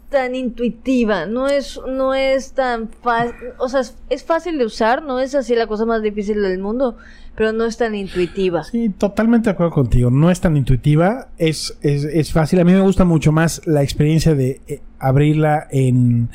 tan 0.10 0.36
intuitiva, 0.36 1.26
no 1.26 1.48
es, 1.48 1.80
no 1.88 2.14
es 2.14 2.54
tan 2.54 2.90
fácil, 2.90 3.34
o 3.58 3.68
sea, 3.68 3.82
es, 4.10 4.24
fácil 4.24 4.58
de 4.58 4.66
usar, 4.66 5.04
no 5.04 5.20
es 5.20 5.36
así 5.36 5.56
la 5.56 5.68
cosa 5.68 5.86
más 5.86 6.02
difícil 6.02 6.42
del 6.42 6.60
mundo, 6.60 6.98
pero 7.36 7.52
no 7.52 7.66
es 7.66 7.78
tan 7.78 7.94
intuitiva. 7.94 8.64
Sí, 8.64 8.90
totalmente 8.90 9.50
de 9.50 9.52
acuerdo 9.52 9.74
contigo, 9.74 10.10
no 10.10 10.32
es 10.32 10.40
tan 10.40 10.56
intuitiva, 10.56 11.28
es, 11.38 11.78
es, 11.82 12.32
fácil, 12.32 12.60
a 12.60 12.64
mí 12.64 12.72
me 12.72 12.82
gusta 12.82 13.04
mucho 13.04 13.32
más 13.32 13.62
la 13.66 13.84
experiencia 13.84 14.34
de 14.34 14.62
eh, 14.68 14.82
abrirla 15.00 15.68
en, 15.72 16.30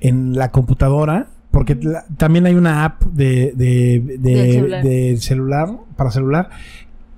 en 0.00 0.34
la 0.34 0.52
computadora, 0.52 1.28
porque 1.50 1.76
también 2.16 2.46
hay 2.46 2.54
una 2.54 2.84
app 2.84 3.02
de, 3.02 3.52
de, 3.56 4.00
de 4.18 5.16
celular, 5.18 5.68
para 5.96 6.10
celular 6.10 6.50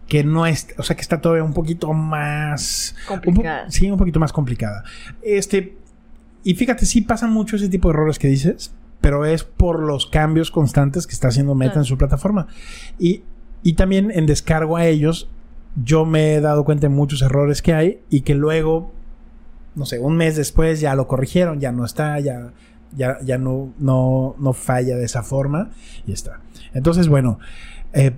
que 0.09 0.25
no 0.25 0.47
es, 0.47 0.69
o 0.77 0.83
sea, 0.83 0.97
que 0.97 1.03
está 1.03 1.21
todavía 1.21 1.45
un 1.45 1.55
poquito 1.55 1.93
más 1.93 2.95
complicada. 3.07 3.71
sí, 3.71 3.90
un 3.90 3.99
poquito 3.99 4.21
más 4.21 4.33
complicada. 4.33 4.85
Este, 5.23 5.77
y 6.43 6.55
fíjate, 6.55 6.87
sí 6.87 7.01
pasan 7.01 7.33
mucho 7.33 7.57
ese 7.57 7.69
tipo 7.69 7.88
de 7.88 7.95
errores 7.95 8.19
que 8.19 8.29
dices, 8.29 8.75
pero 9.01 9.25
es 9.25 9.45
por 9.45 9.81
los 9.81 10.07
cambios 10.07 10.51
constantes 10.51 11.07
que 11.07 11.12
está 11.12 11.29
haciendo 11.29 11.55
Meta 11.55 11.79
en 11.79 11.85
su 11.85 11.97
plataforma. 11.97 12.47
Y, 12.99 13.23
y 13.62 13.75
también 13.75 14.11
en 14.11 14.27
descargo 14.27 14.77
a 14.77 14.87
ellos, 14.87 15.29
yo 15.83 16.05
me 16.05 16.35
he 16.35 16.40
dado 16.40 16.64
cuenta 16.64 16.88
de 16.88 16.95
muchos 16.95 17.23
errores 17.23 17.62
que 17.62 17.75
hay 17.75 18.01
y 18.11 18.21
que 18.21 18.35
luego, 18.35 18.93
no 19.75 19.87
sé, 19.87 19.99
un 19.99 20.17
mes 20.17 20.37
después 20.37 20.81
ya 20.81 20.95
lo 20.95 21.07
corrigieron, 21.07 21.61
ya 21.61 21.73
no 21.73 21.85
está, 21.85 22.21
ya, 22.21 22.53
ya, 22.97 23.19
ya 23.23 23.38
no, 23.38 23.73
no, 23.79 24.37
no 24.38 24.53
falla 24.53 24.97
de 24.97 25.05
esa 25.05 25.23
forma 25.23 25.71
y 26.07 26.12
está. 26.12 26.40
Entonces, 26.75 27.09
bueno, 27.09 27.38
eh, 27.93 28.12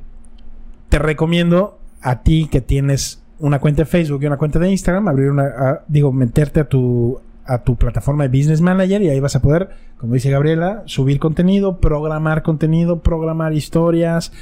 te 0.88 0.98
recomiendo 0.98 1.78
a 2.00 2.22
ti 2.22 2.48
que 2.50 2.60
tienes 2.60 3.22
una 3.38 3.58
cuenta 3.58 3.82
de 3.82 3.86
Facebook 3.86 4.22
y 4.22 4.26
una 4.26 4.36
cuenta 4.36 4.58
de 4.58 4.70
Instagram, 4.70 5.08
abrir 5.08 5.30
una, 5.30 5.80
digo, 5.88 6.12
meterte 6.12 6.60
a 6.60 6.68
tu, 6.68 7.20
a 7.44 7.58
tu 7.58 7.76
plataforma 7.76 8.26
de 8.26 8.36
Business 8.36 8.60
Manager 8.60 9.02
y 9.02 9.08
ahí 9.08 9.20
vas 9.20 9.36
a 9.36 9.42
poder, 9.42 9.70
como 9.98 10.14
dice 10.14 10.30
Gabriela, 10.30 10.82
subir 10.86 11.18
contenido, 11.18 11.78
programar 11.78 12.42
contenido, 12.42 13.00
programar 13.00 13.52
historias 13.52 14.32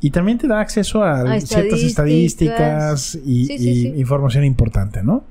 y 0.00 0.10
también 0.10 0.38
te 0.38 0.48
da 0.48 0.60
acceso 0.60 1.04
a, 1.04 1.38
ciertas 1.40 1.80
estadísticas 1.80 3.18
y, 3.24 3.88
información 3.98 4.44
importante, 4.44 5.02
¿no? 5.02 5.24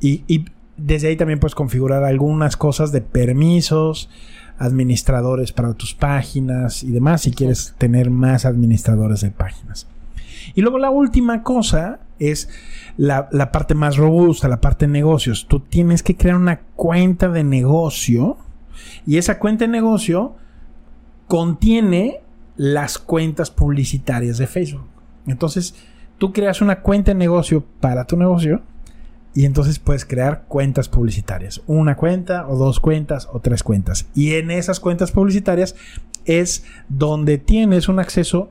Y, 0.00 0.24
y, 0.26 0.44
desde 0.76 1.08
ahí 1.08 1.16
también 1.16 1.38
puedes 1.38 1.54
configurar 1.54 2.02
algunas 2.02 2.56
cosas 2.56 2.90
de 2.90 3.02
permisos, 3.02 4.08
administradores 4.58 5.52
para 5.52 5.74
tus 5.74 5.94
páginas 5.94 6.82
y 6.82 6.90
demás 6.90 7.22
si 7.22 7.32
quieres 7.32 7.74
tener 7.78 8.10
más 8.10 8.44
administradores 8.44 9.20
de 9.20 9.30
páginas. 9.30 9.86
Y 10.54 10.60
luego 10.60 10.78
la 10.78 10.90
última 10.90 11.42
cosa 11.42 12.00
es 12.18 12.48
la, 12.96 13.28
parte 13.52 13.74
más 13.74 13.96
robusta, 13.96 14.48
la 14.48 14.60
parte 14.60 14.86
de 14.86 14.92
negocios. 14.92 15.46
Tú 15.48 15.60
tienes 15.60 16.02
que 16.02 16.16
crear 16.16 16.36
una 16.36 16.60
cuenta 16.76 17.28
de 17.28 17.44
negocio 17.44 18.36
y 19.06 19.18
esa 19.18 19.38
cuenta 19.38 19.64
de 19.64 19.70
negocio 19.70 20.34
contiene 21.26 22.20
las 22.56 22.98
cuentas 22.98 23.50
publicitarias 23.50 24.38
de 24.38 24.46
Facebook. 24.46 24.86
Entonces, 25.26 25.74
tú 26.18 26.32
creas 26.32 26.60
una 26.60 26.80
cuenta 26.80 27.12
de 27.12 27.16
negocio 27.16 27.64
para 27.80 28.04
tu 28.04 28.16
negocio 28.16 28.62
y 29.34 29.46
entonces 29.46 29.78
puedes 29.78 30.04
crear 30.04 30.44
cuentas 30.48 30.88
publicitarias. 30.88 31.62
Una 31.66 31.96
cuenta 31.96 32.46
o 32.48 32.56
dos 32.56 32.80
cuentas 32.80 33.28
o 33.32 33.40
tres 33.40 33.62
cuentas. 33.62 34.06
Y 34.14 34.34
en 34.34 34.50
esas 34.50 34.80
cuentas 34.80 35.10
publicitarias 35.12 35.74
es 36.24 36.64
donde 36.88 37.38
tienes 37.38 37.88
un 37.88 37.98
acceso 37.98 38.50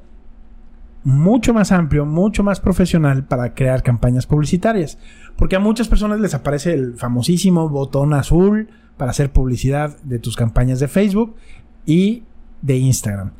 mucho 1.03 1.53
más 1.53 1.71
amplio, 1.71 2.05
mucho 2.05 2.43
más 2.43 2.59
profesional 2.59 3.25
para 3.25 3.53
crear 3.53 3.83
campañas 3.83 4.25
publicitarias. 4.25 4.97
Porque 5.35 5.55
a 5.55 5.59
muchas 5.59 5.87
personas 5.87 6.19
les 6.19 6.33
aparece 6.33 6.73
el 6.73 6.95
famosísimo 6.95 7.69
botón 7.69 8.13
azul 8.13 8.69
para 8.97 9.11
hacer 9.11 9.31
publicidad 9.31 9.97
de 10.03 10.19
tus 10.19 10.35
campañas 10.35 10.79
de 10.79 10.87
Facebook 10.87 11.35
y 11.85 12.23
de 12.61 12.77
Instagram. 12.77 13.31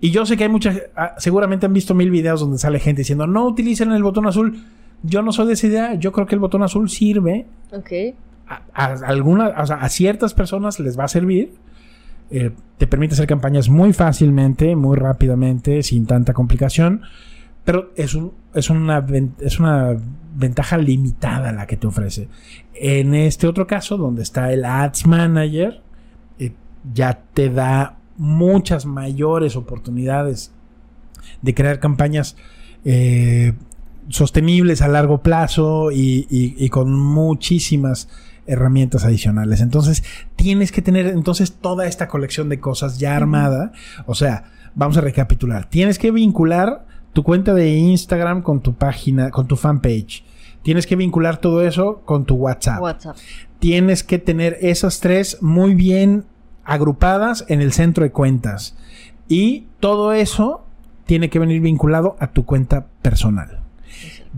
Y 0.00 0.10
yo 0.10 0.26
sé 0.26 0.36
que 0.36 0.44
hay 0.44 0.50
muchas, 0.50 0.82
ah, 0.96 1.14
seguramente 1.16 1.64
han 1.64 1.72
visto 1.72 1.94
mil 1.94 2.10
videos 2.10 2.40
donde 2.40 2.58
sale 2.58 2.78
gente 2.78 3.00
diciendo 3.00 3.26
no 3.26 3.46
utilicen 3.46 3.92
el 3.92 4.02
botón 4.02 4.26
azul. 4.26 4.62
Yo 5.04 5.22
no 5.22 5.30
soy 5.30 5.46
de 5.46 5.52
esa 5.52 5.66
idea, 5.68 5.94
yo 5.94 6.10
creo 6.10 6.26
que 6.26 6.34
el 6.34 6.40
botón 6.40 6.64
azul 6.64 6.90
sirve. 6.90 7.46
Ok. 7.70 8.16
A, 8.74 8.84
alguna, 8.84 9.46
a 9.46 9.88
ciertas 9.88 10.34
personas 10.34 10.80
les 10.80 10.98
va 10.98 11.04
a 11.04 11.08
servir 11.08 11.52
eh, 12.30 12.50
te 12.78 12.86
permite 12.86 13.14
hacer 13.14 13.26
campañas 13.26 13.68
muy 13.68 13.92
fácilmente, 13.92 14.74
muy 14.76 14.96
rápidamente, 14.96 15.82
sin 15.82 16.06
tanta 16.06 16.32
complicación. 16.32 17.02
Pero 17.64 17.92
es, 17.96 18.14
un, 18.14 18.32
es, 18.54 18.70
una, 18.70 19.04
es 19.40 19.60
una 19.60 19.96
ventaja 20.34 20.76
limitada 20.76 21.52
la 21.52 21.66
que 21.66 21.76
te 21.76 21.86
ofrece. 21.86 22.28
En 22.74 23.14
este 23.14 23.46
otro 23.46 23.66
caso, 23.66 23.96
donde 23.96 24.22
está 24.22 24.52
el 24.52 24.64
Ads 24.64 25.06
Manager, 25.06 25.80
eh, 26.38 26.52
ya 26.92 27.22
te 27.32 27.50
da 27.50 27.98
muchas 28.16 28.84
mayores 28.84 29.56
oportunidades 29.56 30.52
de 31.40 31.54
crear 31.54 31.78
campañas 31.78 32.36
eh, 32.84 33.54
sostenibles 34.08 34.82
a 34.82 34.88
largo 34.88 35.22
plazo 35.22 35.90
y, 35.92 36.68
con 36.70 36.92
muchísimas 36.94 38.08
herramientas 38.46 39.04
adicionales. 39.04 39.60
Entonces, 39.60 40.02
tienes 40.36 40.72
que 40.72 40.82
tener 40.82 41.06
entonces 41.06 41.52
toda 41.52 41.86
esta 41.86 42.08
colección 42.08 42.48
de 42.48 42.60
cosas 42.60 42.98
ya 42.98 43.16
armada. 43.16 43.72
O 44.06 44.14
sea, 44.14 44.44
vamos 44.74 44.96
a 44.96 45.00
recapitular. 45.00 45.68
Tienes 45.68 45.98
que 45.98 46.10
vincular 46.10 46.86
tu 47.12 47.22
cuenta 47.22 47.54
de 47.54 47.70
Instagram 47.70 48.42
con 48.42 48.60
tu 48.60 48.74
página, 48.74 49.30
con 49.30 49.46
tu 49.46 49.56
fanpage. 49.56 50.24
Tienes 50.62 50.86
que 50.86 50.96
vincular 50.96 51.38
todo 51.38 51.62
eso 51.62 52.02
con 52.04 52.24
tu 52.24 52.34
WhatsApp. 52.34 52.80
WhatsApp. 52.80 53.16
Tienes 53.58 54.02
que 54.02 54.18
tener 54.18 54.58
esas 54.60 55.00
tres 55.00 55.38
muy 55.40 55.74
bien 55.74 56.24
agrupadas 56.64 57.44
en 57.48 57.60
el 57.60 57.72
centro 57.72 58.04
de 58.04 58.12
cuentas. 58.12 58.76
Y 59.28 59.66
todo 59.80 60.12
eso 60.12 60.64
tiene 61.06 61.30
que 61.30 61.38
venir 61.38 61.60
vinculado 61.60 62.16
a 62.18 62.28
tu 62.28 62.44
cuenta 62.44 62.86
personal. 63.02 63.63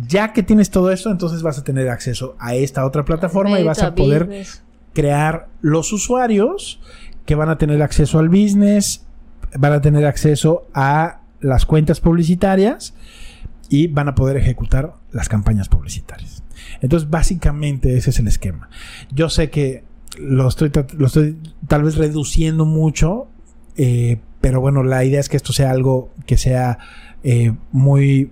Ya 0.09 0.33
que 0.33 0.43
tienes 0.43 0.71
todo 0.71 0.91
esto, 0.91 1.11
entonces 1.11 1.43
vas 1.43 1.59
a 1.59 1.65
tener 1.65 1.89
acceso 1.89 2.37
a 2.39 2.55
esta 2.55 2.85
otra 2.85 3.05
plataforma 3.05 3.59
y 3.61 3.65
vas 3.65 3.83
a 3.83 3.95
poder 3.95 4.45
crear 4.93 5.49
los 5.61 5.93
usuarios 5.93 6.81
que 7.25 7.35
van 7.35 7.49
a 7.49 7.59
tener 7.59 7.83
acceso 7.83 8.19
al 8.19 8.29
business, 8.29 9.05
van 9.59 9.73
a 9.73 9.81
tener 9.81 10.07
acceso 10.07 10.67
a 10.75 11.21
las 11.41 11.67
cuentas 11.67 12.01
publicitarias 12.01 12.95
y 13.69 13.89
van 13.89 14.09
a 14.09 14.15
poder 14.15 14.37
ejecutar 14.37 14.95
las 15.13 15.29
campañas 15.29 15.69
publicitarias. 15.69 16.43
Entonces, 16.81 17.11
básicamente 17.11 17.97
ese 17.97 18.11
es 18.11 18.19
el 18.19 18.29
esquema. 18.29 18.69
Yo 19.13 19.29
sé 19.29 19.51
que 19.51 19.85
lo 20.19 20.49
estoy, 20.49 20.71
lo 20.97 21.07
estoy 21.07 21.37
tal 21.69 21.83
vez 21.83 21.97
reduciendo 21.97 22.65
mucho, 22.65 23.29
eh, 23.77 24.19
pero 24.41 24.61
bueno, 24.61 24.83
la 24.83 25.05
idea 25.05 25.21
es 25.21 25.29
que 25.29 25.37
esto 25.37 25.53
sea 25.53 25.71
algo 25.71 26.11
que 26.27 26.37
sea 26.39 26.79
eh, 27.23 27.53
muy 27.73 28.31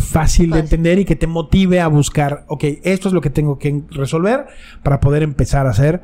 fácil, 0.00 0.50
de 0.50 0.60
entender 0.60 0.98
y 0.98 1.04
que 1.04 1.16
te 1.16 1.26
motive 1.26 1.80
a 1.80 1.88
buscar, 1.88 2.44
ok, 2.48 2.64
esto 2.82 3.08
es 3.08 3.14
lo 3.14 3.20
que 3.20 3.30
tengo 3.30 3.58
que 3.58 3.82
resolver 3.90 4.46
para 4.82 5.00
poder 5.00 5.22
empezar 5.22 5.66
a 5.66 5.70
hacer 5.70 6.02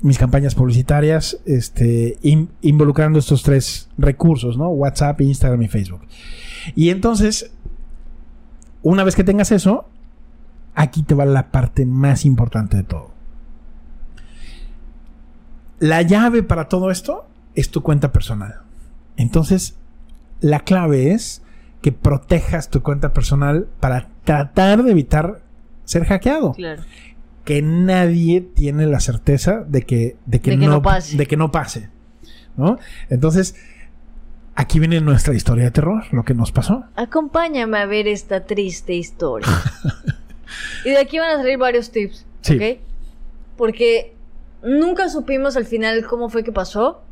mis 0.00 0.18
campañas 0.18 0.54
publicitarias, 0.54 1.38
este, 1.46 2.18
involucrando 2.60 3.18
estos 3.18 3.42
tres 3.42 3.88
recursos, 3.96 4.58
¿no? 4.58 4.68
WhatsApp, 4.68 5.20
Instagram 5.20 5.62
y 5.62 5.68
Facebook. 5.68 6.02
Y 6.74 6.90
entonces, 6.90 7.52
una 8.82 9.04
vez 9.04 9.16
que 9.16 9.24
tengas 9.24 9.50
eso, 9.50 9.88
aquí 10.74 11.02
te 11.02 11.14
va 11.14 11.24
la 11.24 11.50
parte 11.50 11.86
más 11.86 12.24
importante 12.24 12.76
de 12.76 12.82
todo. 12.82 13.12
La 15.78 16.02
llave 16.02 16.42
para 16.42 16.68
todo 16.68 16.90
esto 16.90 17.26
es 17.54 17.70
tu 17.70 17.82
cuenta 17.82 18.12
personal. 18.12 18.60
Entonces, 19.16 19.76
la 20.40 20.60
clave 20.60 21.12
es 21.12 21.43
que 21.84 21.92
protejas 21.92 22.70
tu 22.70 22.82
cuenta 22.82 23.12
personal 23.12 23.68
para 23.78 24.08
tratar 24.24 24.84
de 24.84 24.92
evitar 24.92 25.42
ser 25.84 26.06
hackeado. 26.06 26.52
Claro. 26.52 26.82
Que 27.44 27.60
nadie 27.60 28.40
tiene 28.40 28.86
la 28.86 29.00
certeza 29.00 29.66
de 29.68 29.82
que, 29.82 30.16
de 30.24 30.40
que, 30.40 30.56
no, 30.56 30.80
pase. 30.80 31.18
De 31.18 31.26
que 31.26 31.36
no 31.36 31.52
pase. 31.52 31.90
¿no? 32.56 32.78
Entonces, 33.10 33.56
aquí 34.54 34.78
viene 34.78 35.02
nuestra 35.02 35.34
historia 35.34 35.64
de 35.64 35.72
terror, 35.72 36.04
lo 36.10 36.24
que 36.24 36.32
nos 36.32 36.52
pasó. 36.52 36.86
Acompáñame 36.96 37.76
a 37.76 37.84
ver 37.84 38.08
esta 38.08 38.46
triste 38.46 38.94
historia. 38.94 39.46
y 40.86 40.88
de 40.88 40.96
aquí 40.96 41.18
van 41.18 41.32
a 41.32 41.36
salir 41.36 41.58
varios 41.58 41.90
tips. 41.90 42.24
Sí. 42.40 42.56
¿Ok? 42.56 42.80
Porque 43.58 44.14
nunca 44.62 45.10
supimos 45.10 45.58
al 45.58 45.66
final 45.66 46.06
cómo 46.06 46.30
fue 46.30 46.44
que 46.44 46.52
pasó. 46.52 47.02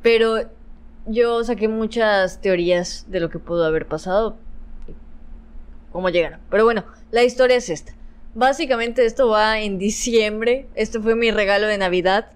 Pero 0.00 0.48
yo 1.08 1.42
saqué 1.42 1.68
muchas 1.68 2.40
teorías 2.40 3.06
de 3.08 3.20
lo 3.20 3.30
que 3.30 3.38
pudo 3.38 3.64
haber 3.64 3.86
pasado. 3.86 4.36
Cómo 5.90 6.10
llegaron. 6.10 6.40
Pero 6.50 6.64
bueno, 6.64 6.84
la 7.10 7.24
historia 7.24 7.56
es 7.56 7.70
esta. 7.70 7.94
Básicamente 8.34 9.04
esto 9.04 9.28
va 9.28 9.60
en 9.60 9.78
diciembre. 9.78 10.68
Este 10.74 11.00
fue 11.00 11.16
mi 11.16 11.30
regalo 11.30 11.66
de 11.66 11.78
Navidad 11.78 12.30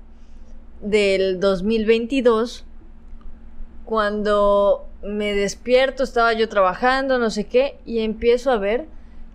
del 0.81 1.39
2022. 1.39 2.65
Cuando 3.85 4.89
me 5.03 5.35
despierto, 5.35 6.03
estaba 6.03 6.33
yo 6.33 6.49
trabajando, 6.49 7.19
no 7.19 7.31
sé 7.31 7.45
qué, 7.45 7.79
y 7.85 8.01
empiezo 8.01 8.51
a 8.51 8.57
ver 8.57 8.87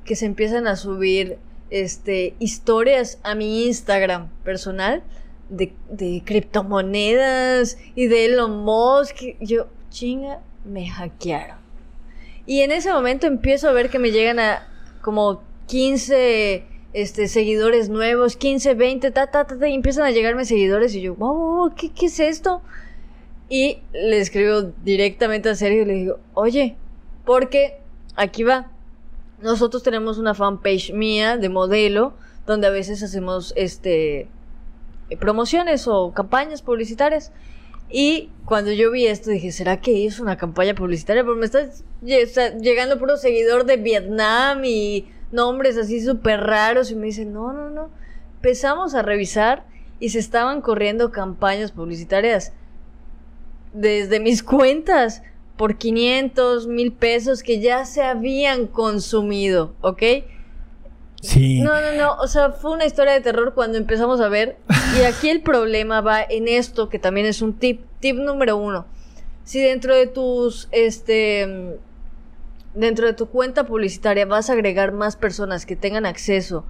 que 0.03 0.15
se 0.15 0.25
empiezan 0.25 0.67
a 0.67 0.75
subir 0.75 1.37
este, 1.69 2.33
historias 2.39 3.19
a 3.23 3.35
mi 3.35 3.65
Instagram 3.67 4.29
personal 4.43 5.03
de, 5.49 6.23
criptomonedas 6.25 7.77
y 7.95 8.07
de 8.07 8.25
Elon 8.25 8.63
Musk. 8.63 9.17
Yo, 9.39 9.67
chinga, 9.89 10.41
me 10.65 10.89
hackearon. 10.89 11.57
Y 12.45 12.61
en 12.61 12.71
ese 12.71 12.91
momento 12.91 13.27
empiezo 13.27 13.69
a 13.69 13.73
ver 13.73 13.89
que 13.89 13.99
me 13.99 14.11
llegan 14.11 14.39
a 14.39 14.67
como 15.01 15.41
15 15.67 16.65
este, 16.93 17.27
seguidores 17.27 17.89
nuevos, 17.89 18.37
15, 18.37 18.73
20, 18.73 19.11
ta, 19.11 19.27
ta, 19.27 19.45
ta, 19.45 19.67
y 19.67 19.73
empiezan 19.73 20.05
a 20.05 20.11
llegarme 20.11 20.45
seguidores 20.45 20.95
y 20.95 21.01
yo, 21.01 21.15
wow, 21.15 21.73
¿qué, 21.75 21.91
¿qué 21.91 22.07
es 22.07 22.19
esto? 22.19 22.61
Y 23.49 23.79
le 23.93 24.19
escribo 24.19 24.73
directamente 24.83 25.49
a 25.49 25.55
Sergio 25.55 25.83
y 25.83 25.85
le 25.85 25.93
digo, 25.93 26.19
oye, 26.33 26.75
porque 27.25 27.79
aquí 28.15 28.43
va. 28.43 28.71
Nosotros 29.41 29.83
tenemos 29.83 30.17
una 30.17 30.33
fanpage 30.33 30.91
mía 30.93 31.37
de 31.37 31.49
modelo 31.49 32.13
donde 32.45 32.67
a 32.67 32.71
veces 32.71 33.03
hacemos 33.03 33.53
este 33.55 34.27
promociones 35.15 35.87
o 35.87 36.11
campañas 36.13 36.61
publicitarias. 36.61 37.31
Y 37.89 38.31
cuando 38.45 38.71
yo 38.71 38.91
vi 38.91 39.07
esto 39.07 39.29
dije, 39.29 39.51
¿será 39.51 39.79
que 39.79 40.05
es 40.05 40.19
una 40.19 40.37
campaña 40.37 40.75
publicitaria? 40.75 41.23
Porque 41.23 41.39
me 41.39 41.45
está 41.45 42.57
llegando 42.57 42.99
puro 42.99 43.15
seguidor 43.15 43.65
de 43.65 43.77
Vietnam 43.77 44.65
y 44.65 45.07
nombres 45.31 45.77
así 45.77 46.01
súper 46.01 46.41
raros 46.41 46.91
y 46.91 46.95
me 46.95 47.05
dice, 47.05 47.25
no, 47.25 47.53
no, 47.53 47.69
no. 47.69 47.89
Empezamos 48.35 48.93
a 48.93 49.01
revisar 49.01 49.65
y 49.99 50.09
se 50.09 50.19
estaban 50.19 50.61
corriendo 50.61 51.11
campañas 51.11 51.71
publicitarias 51.71 52.51
desde 53.73 54.19
mis 54.19 54.43
cuentas 54.43 55.23
por 55.55 55.77
500, 55.77 56.67
mil 56.67 56.91
pesos 56.91 57.41
que 57.41 57.59
ya 57.59 57.85
se 57.85 58.03
habían 58.03 58.67
consumido, 58.67 59.73
¿ok? 59.81 60.03
Sí. 61.21 61.61
No, 61.61 61.81
no, 61.81 61.93
no. 61.93 62.15
O 62.21 62.27
sea, 62.27 62.51
fue 62.51 62.71
una 62.71 62.85
historia 62.85 63.13
de 63.13 63.21
terror 63.21 63.53
cuando 63.53 63.77
empezamos 63.77 64.21
a 64.21 64.29
ver. 64.29 64.57
Y 64.97 65.03
aquí 65.03 65.29
el 65.29 65.41
problema 65.41 66.01
va 66.01 66.21
en 66.21 66.47
esto, 66.47 66.89
que 66.89 66.99
también 66.99 67.25
es 67.25 67.41
un 67.41 67.53
tip. 67.53 67.81
Tip 67.99 68.17
número 68.17 68.57
uno. 68.57 68.85
Si 69.43 69.61
dentro 69.61 69.95
de 69.95 70.07
tus, 70.07 70.67
este, 70.71 71.79
dentro 72.73 73.07
de 73.07 73.13
tu 73.13 73.27
cuenta 73.27 73.65
publicitaria 73.65 74.25
vas 74.25 74.49
a 74.49 74.53
agregar 74.53 74.91
más 74.91 75.15
personas 75.15 75.65
que 75.65 75.75
tengan 75.75 76.05
acceso 76.05 76.65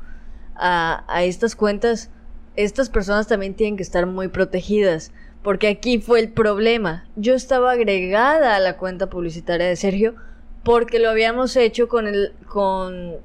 a, 0.55 1.03
a 1.07 1.23
estas 1.23 1.55
cuentas, 1.55 2.09
estas 2.55 2.89
personas 2.89 3.27
también 3.27 3.55
tienen 3.55 3.77
que 3.77 3.83
estar 3.83 4.05
muy 4.05 4.29
protegidas. 4.29 5.11
Porque 5.43 5.67
aquí 5.67 5.99
fue 5.99 6.19
el 6.19 6.31
problema. 6.31 7.05
Yo 7.15 7.33
estaba 7.33 7.71
agregada 7.71 8.55
a 8.55 8.59
la 8.59 8.77
cuenta 8.77 9.09
publicitaria 9.09 9.67
de 9.67 9.75
Sergio 9.75 10.15
porque 10.63 10.99
lo 10.99 11.09
habíamos 11.09 11.55
hecho 11.55 11.87
con 11.87 12.07
el, 12.07 12.33
con 12.47 13.15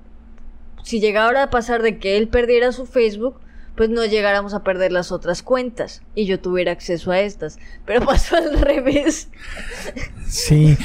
si 0.83 1.01
llegara 1.01 1.45
a 1.45 1.51
pasar 1.51 1.83
de 1.83 1.99
que 1.99 2.17
él 2.17 2.29
perdiera 2.29 2.73
su 2.73 2.87
Facebook, 2.87 3.41
pues 3.77 3.89
no 3.89 4.05
llegáramos 4.05 4.55
a 4.55 4.63
perder 4.63 4.93
las 4.93 5.13
otras 5.13 5.43
cuentas 5.43 6.03
y 6.15 6.27
yo 6.27 6.41
tuviera 6.41 6.73
acceso 6.73 7.11
a 7.11 7.21
estas. 7.21 7.59
Pero 7.87 8.01
pasó 8.07 8.37
al 8.37 8.61
revés. 8.61 9.29
Sí. 10.27 10.77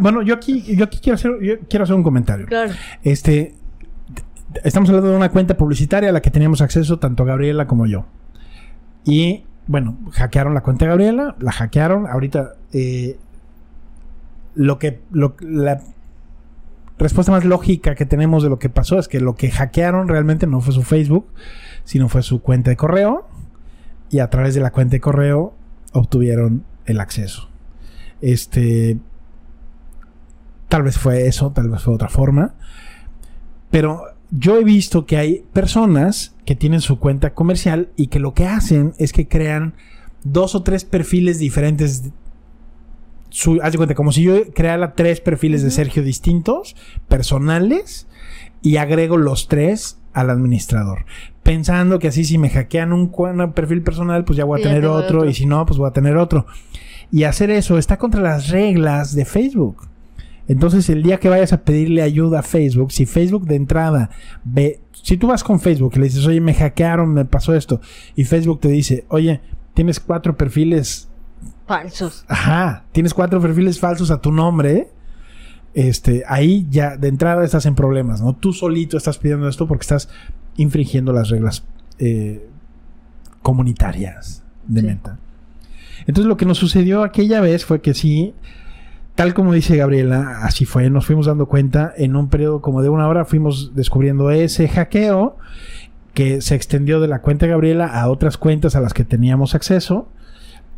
Bueno, 0.00 0.22
yo 0.22 0.34
aquí, 0.34 0.62
yo 0.62 0.84
aquí 0.84 0.98
quiero 0.98 1.14
hacer, 1.14 1.32
quiero 1.68 1.84
hacer 1.84 1.96
un 1.96 2.02
comentario. 2.02 2.46
Claro. 2.46 2.72
Este, 3.02 3.54
estamos 4.62 4.88
hablando 4.88 5.10
de 5.10 5.16
una 5.16 5.30
cuenta 5.30 5.56
publicitaria 5.56 6.10
a 6.10 6.12
la 6.12 6.22
que 6.22 6.30
teníamos 6.30 6.60
acceso 6.60 6.98
tanto 6.98 7.24
Gabriela 7.24 7.66
como 7.66 7.86
yo. 7.86 8.06
Y 9.04 9.44
bueno, 9.66 9.98
hackearon 10.12 10.54
la 10.54 10.62
cuenta 10.62 10.84
de 10.84 10.90
Gabriela, 10.90 11.36
la 11.38 11.52
hackearon. 11.52 12.06
Ahorita 12.06 12.54
eh, 12.72 13.16
lo 14.54 14.78
que 14.78 15.00
lo, 15.10 15.36
la 15.40 15.80
respuesta 16.98 17.32
más 17.32 17.44
lógica 17.44 17.94
que 17.94 18.06
tenemos 18.06 18.42
de 18.42 18.48
lo 18.48 18.58
que 18.58 18.68
pasó 18.68 18.98
es 18.98 19.08
que 19.08 19.20
lo 19.20 19.34
que 19.34 19.50
hackearon 19.50 20.08
realmente 20.08 20.46
no 20.46 20.60
fue 20.60 20.74
su 20.74 20.82
Facebook, 20.82 21.26
sino 21.84 22.08
fue 22.08 22.22
su 22.22 22.40
cuenta 22.40 22.70
de 22.70 22.76
correo. 22.76 23.26
Y 24.10 24.20
a 24.20 24.30
través 24.30 24.54
de 24.54 24.60
la 24.60 24.70
cuenta 24.70 24.92
de 24.92 25.00
correo 25.00 25.54
obtuvieron 25.92 26.64
el 26.86 27.00
acceso. 27.00 27.48
Este. 28.20 28.98
Tal 30.68 30.82
vez 30.82 30.98
fue 30.98 31.26
eso, 31.26 31.52
tal 31.52 31.68
vez 31.68 31.82
fue 31.82 31.94
otra 31.94 32.08
forma. 32.08 32.54
Pero 33.70 34.02
yo 34.30 34.58
he 34.58 34.64
visto 34.64 35.06
que 35.06 35.16
hay 35.16 35.44
personas 35.52 36.34
que 36.44 36.56
tienen 36.56 36.80
su 36.80 36.98
cuenta 36.98 37.34
comercial 37.34 37.90
y 37.96 38.08
que 38.08 38.18
lo 38.18 38.34
que 38.34 38.46
hacen 38.46 38.94
es 38.98 39.12
que 39.12 39.28
crean 39.28 39.74
dos 40.24 40.54
o 40.54 40.62
tres 40.62 40.84
perfiles 40.84 41.38
diferentes 41.38 42.10
su, 43.34 43.58
haz 43.64 43.72
de 43.72 43.78
cuenta, 43.78 43.96
como 43.96 44.12
si 44.12 44.22
yo 44.22 44.52
creara 44.54 44.94
tres 44.94 45.20
perfiles 45.20 45.64
de 45.64 45.72
Sergio 45.72 46.04
distintos, 46.04 46.76
personales, 47.08 48.06
y 48.62 48.76
agrego 48.76 49.16
los 49.16 49.48
tres 49.48 49.98
al 50.12 50.30
administrador. 50.30 51.04
Pensando 51.42 51.98
que 51.98 52.06
así 52.06 52.24
si 52.24 52.38
me 52.38 52.48
hackean 52.48 52.92
un, 52.92 53.10
perfil 53.52 53.82
personal, 53.82 54.24
pues 54.24 54.36
ya 54.36 54.44
voy 54.44 54.60
a 54.60 54.62
tener 54.62 54.86
otro, 54.86 55.28
y 55.28 55.34
si 55.34 55.46
no, 55.46 55.66
pues 55.66 55.80
voy 55.80 55.88
a 55.88 55.92
tener 55.92 56.16
otro. 56.16 56.46
Y 57.10 57.24
hacer 57.24 57.50
eso 57.50 57.76
está 57.76 57.96
contra 57.96 58.22
las 58.22 58.50
reglas 58.50 59.16
de 59.16 59.24
Facebook. 59.24 59.88
Entonces, 60.46 60.88
el 60.88 61.02
día 61.02 61.18
que 61.18 61.28
vayas 61.28 61.52
a 61.52 61.64
pedirle 61.64 62.02
ayuda 62.02 62.38
a 62.38 62.42
Facebook, 62.44 62.92
si 62.92 63.04
Facebook 63.04 63.48
de 63.48 63.56
entrada 63.56 64.10
ve, 64.44 64.78
si 64.92 65.16
tú 65.16 65.26
vas 65.26 65.42
con 65.42 65.58
Facebook 65.58 65.94
y 65.96 65.98
le 65.98 66.04
dices, 66.04 66.24
oye, 66.24 66.40
me 66.40 66.54
hackearon, 66.54 67.12
me 67.12 67.24
pasó 67.24 67.52
esto, 67.52 67.80
y 68.14 68.22
Facebook 68.22 68.60
te 68.60 68.68
dice, 68.68 69.06
oye, 69.08 69.40
tienes 69.74 69.98
cuatro 69.98 70.36
perfiles 70.36 71.08
falsos. 71.66 72.24
Ajá, 72.28 72.84
tienes 72.92 73.14
cuatro 73.14 73.40
perfiles 73.40 73.78
falsos 73.78 74.10
a 74.10 74.20
tu 74.20 74.32
nombre. 74.32 74.88
Este, 75.74 76.22
ahí 76.28 76.66
ya 76.70 76.96
de 76.96 77.08
entrada 77.08 77.44
estás 77.44 77.66
en 77.66 77.74
problemas, 77.74 78.20
¿no? 78.20 78.34
Tú 78.34 78.52
solito 78.52 78.96
estás 78.96 79.18
pidiendo 79.18 79.48
esto 79.48 79.66
porque 79.66 79.82
estás 79.82 80.08
infringiendo 80.56 81.12
las 81.12 81.30
reglas 81.30 81.64
eh, 81.98 82.48
comunitarias 83.42 84.44
de 84.66 84.82
Meta. 84.82 85.18
Entonces 86.06 86.26
lo 86.26 86.36
que 86.36 86.46
nos 86.46 86.58
sucedió 86.58 87.02
aquella 87.02 87.40
vez 87.40 87.64
fue 87.64 87.80
que 87.80 87.94
sí, 87.94 88.34
tal 89.14 89.34
como 89.34 89.52
dice 89.52 89.76
Gabriela, 89.76 90.40
así 90.42 90.64
fue, 90.64 90.90
nos 90.90 91.06
fuimos 91.06 91.26
dando 91.26 91.46
cuenta, 91.46 91.92
en 91.96 92.14
un 92.14 92.28
periodo 92.28 92.60
como 92.60 92.82
de 92.82 92.88
una 92.88 93.08
hora 93.08 93.24
fuimos 93.24 93.74
descubriendo 93.74 94.30
ese 94.30 94.68
hackeo 94.68 95.36
que 96.12 96.40
se 96.40 96.54
extendió 96.54 97.00
de 97.00 97.08
la 97.08 97.20
cuenta 97.20 97.46
de 97.46 97.52
Gabriela 97.52 97.86
a 97.86 98.08
otras 98.08 98.38
cuentas 98.38 98.76
a 98.76 98.80
las 98.80 98.94
que 98.94 99.04
teníamos 99.04 99.54
acceso 99.54 100.08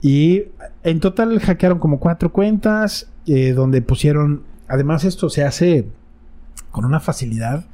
y 0.03 0.45
en 0.83 1.01
total 1.01 1.39
hackearon 1.41 1.79
como 1.79 1.99
cuatro 1.99 2.33
cuentas 2.33 3.11
eh, 3.27 3.53
donde 3.53 3.83
pusieron, 3.83 4.43
además 4.69 5.05
esto 5.05 5.31
se 5.31 5.45
hace 5.45 5.89
con 6.71 6.85
una 6.85 7.01
facilidad. 7.01 7.67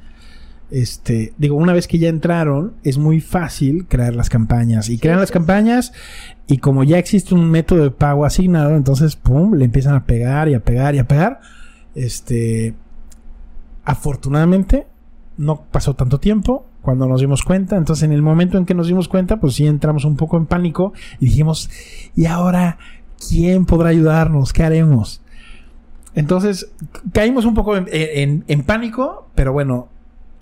Este, 0.71 1.33
digo, 1.37 1.55
una 1.55 1.73
vez 1.73 1.87
que 1.87 1.99
ya 1.99 2.09
entraron, 2.09 2.73
es 2.83 2.97
muy 2.97 3.21
fácil 3.21 3.85
crear 3.87 4.15
las 4.15 4.29
campañas. 4.29 4.89
Y 4.89 4.97
crean 4.97 5.19
las 5.19 5.29
campañas 5.29 5.93
y 6.47 6.57
como 6.57 6.83
ya 6.83 6.97
existe 6.97 7.35
un 7.35 7.51
método 7.51 7.83
de 7.83 7.91
pago 7.91 8.25
asignado, 8.25 8.75
entonces, 8.75 9.15
pum, 9.15 9.53
le 9.53 9.65
empiezan 9.65 9.93
a 9.95 10.05
pegar 10.05 10.49
y 10.49 10.55
a 10.55 10.63
pegar 10.63 10.95
y 10.95 10.99
a 10.99 11.07
pegar. 11.07 11.41
Este, 11.93 12.73
afortunadamente, 13.83 14.87
no 15.37 15.65
pasó 15.69 15.95
tanto 15.95 16.19
tiempo 16.19 16.65
cuando 16.83 17.07
nos 17.07 17.21
dimos 17.21 17.41
cuenta. 17.41 17.77
Entonces, 17.77 18.03
en 18.03 18.11
el 18.11 18.21
momento 18.21 18.59
en 18.59 18.65
que 18.65 18.75
nos 18.75 18.87
dimos 18.87 19.07
cuenta, 19.07 19.37
pues 19.39 19.55
sí 19.55 19.65
entramos 19.65 20.05
un 20.05 20.17
poco 20.17 20.37
en 20.37 20.45
pánico 20.45 20.93
y 21.19 21.25
dijimos, 21.25 21.69
¿y 22.15 22.27
ahora 22.27 22.77
quién 23.27 23.65
podrá 23.65 23.89
ayudarnos? 23.89 24.53
¿Qué 24.53 24.63
haremos? 24.63 25.21
Entonces, 26.13 26.71
caímos 27.11 27.45
un 27.45 27.55
poco 27.55 27.75
en, 27.77 28.63
pánico, 28.67 29.29
pero 29.33 29.53
bueno, 29.53 29.87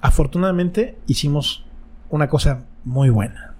afortunadamente 0.02 0.98
hicimos 1.08 1.64
una 2.10 2.28
cosa 2.28 2.66
muy 2.84 3.10
buena, 3.10 3.54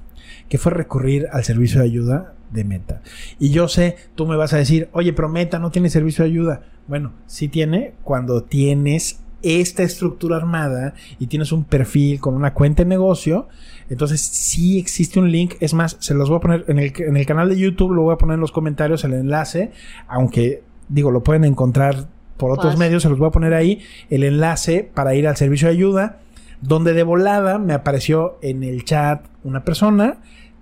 que 0.50 0.58
fue 0.58 0.74
recurrir 0.74 1.28
al 1.32 1.44
servicio 1.44 1.80
de 1.80 1.86
ayuda 1.86 2.34
de 2.52 2.66
Meta. 2.66 3.02
Y 3.40 3.52
yo 3.52 3.70
sé, 3.70 3.96
tú 4.16 4.26
me 4.26 4.36
vas 4.36 4.54
a 4.54 4.58
decir, 4.58 4.90
oye, 4.92 5.14
pero 5.14 5.30
Meta 5.30 5.60
no 5.60 5.70
tiene 5.70 5.90
servicio 5.90 6.26
de 6.26 6.32
ayuda. 6.32 6.64
Bueno, 6.88 7.14
sí 7.28 7.48
tiene 7.48 7.94
cuando 8.04 8.44
tienes 8.44 9.22
esta 9.44 9.84
estructura 9.84 10.38
armada 10.38 10.94
y 11.20 11.28
tienes 11.28 11.52
un 11.52 11.64
perfil 11.64 12.20
con 12.20 12.36
una 12.36 12.54
cuenta 12.54 12.84
de 12.84 12.90
negocio, 12.90 13.48
entonces 13.90 14.22
sí 14.22 14.80
existe 14.80 15.20
un 15.20 15.32
link. 15.32 15.56
Es 15.60 15.74
más, 15.74 15.98
se 16.00 16.14
los 16.14 16.30
voy 16.30 16.38
a 16.38 16.42
poner 16.42 16.66
en 16.68 16.80
el, 16.80 16.94
en 16.98 17.18
el 17.18 17.26
canal 17.26 17.50
de 17.50 17.58
YouTube, 17.58 17.92
lo 17.92 18.04
voy 18.04 18.14
a 18.14 18.18
poner 18.18 18.36
en 18.36 18.42
los 18.42 18.52
comentarios 18.52 19.04
el 19.04 19.14
enlace, 19.14 19.72
aunque 20.08 20.64
digo, 20.88 21.12
lo 21.12 21.24
pueden 21.24 21.46
encontrar 21.46 22.08
por 22.38 22.52
otros 22.52 22.78
medios, 22.78 23.04
se 23.04 23.10
los 23.10 23.20
voy 23.20 23.28
a 23.28 23.32
poner 23.32 23.54
ahí 23.54 23.82
el 24.10 24.24
enlace 24.24 24.90
para 24.94 25.14
ir 25.14 25.28
al 25.28 25.38
servicio 25.38 25.68
de 25.68 25.76
ayuda, 25.76 26.20
donde 26.62 26.94
de 26.94 27.04
volada 27.04 27.60
me 27.60 27.74
apareció 27.74 28.40
en 28.42 28.64
el 28.64 28.84
chat 28.84 29.26
una 29.44 29.64
persona 29.64 30.18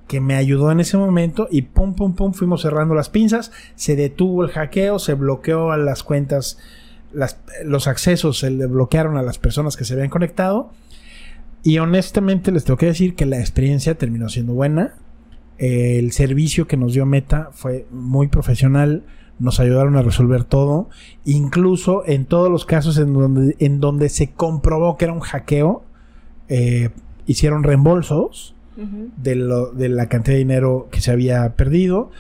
que 0.08 0.20
me 0.20 0.36
ayudó 0.36 0.72
en 0.72 0.80
ese 0.80 0.98
momento 0.98 1.48
y 1.52 1.62
pum, 1.62 1.94
pum, 1.94 2.16
pum, 2.16 2.34
fuimos 2.34 2.64
cerrando 2.64 2.96
las 2.96 3.10
pinzas, 3.10 3.52
se 3.76 3.96
detuvo 3.96 4.44
el 4.44 4.50
hackeo, 4.50 5.00
se 5.00 5.14
bloqueó 5.14 5.72
a 5.72 5.78
las 5.78 6.04
cuentas 6.04 6.58
los 7.66 7.88
accesos 7.88 8.40
se 8.40 8.52
le 8.52 8.66
bloquearon 8.68 9.18
a 9.18 9.22
las 9.22 9.38
personas 9.38 9.78
que 9.78 9.86
se 9.86 9.94
habían 9.94 10.10
conectado. 10.10 10.72
Y 11.64 11.80
honestamente 11.80 12.52
les 12.52 12.64
tengo 12.64 12.78
que 12.78 12.86
decir 12.86 13.16
que 13.16 13.26
la 13.26 13.40
experiencia 13.40 13.96
terminó 13.96 14.30
siendo 14.30 14.54
buena. 14.54 14.96
El 15.58 16.12
servicio 16.14 16.68
que 16.68 16.78
nos 16.78 16.94
dio 16.94 17.06
Meta 17.06 17.50
fue 17.52 17.86
muy 17.92 18.28
profesional. 18.28 19.04
Nos 19.40 19.60
ayudaron 19.60 19.98
a 19.98 20.02
resolver 20.02 20.46
todo. 20.46 20.90
Incluso 21.26 22.04
en 22.06 22.26
todos 22.26 22.50
los 22.50 22.66
casos 22.66 22.98
en 22.98 23.14
donde, 23.14 23.56
en 23.60 23.80
donde 23.80 24.10
se 24.10 24.32
comprobó 24.32 24.98
que 24.98 25.06
era 25.06 25.14
un 25.14 25.20
hackeo, 25.20 25.84
eh, 26.48 26.90
hicieron 27.26 27.64
reembolsos 27.64 28.56
de, 29.18 29.36
lo, 29.36 29.72
de 29.74 29.90
la 29.90 30.08
cantidad 30.08 30.36
de 30.36 30.40
dinero 30.40 30.88
que 30.92 31.02
se 31.02 31.12
había 31.12 31.56
perdido. 31.56 32.12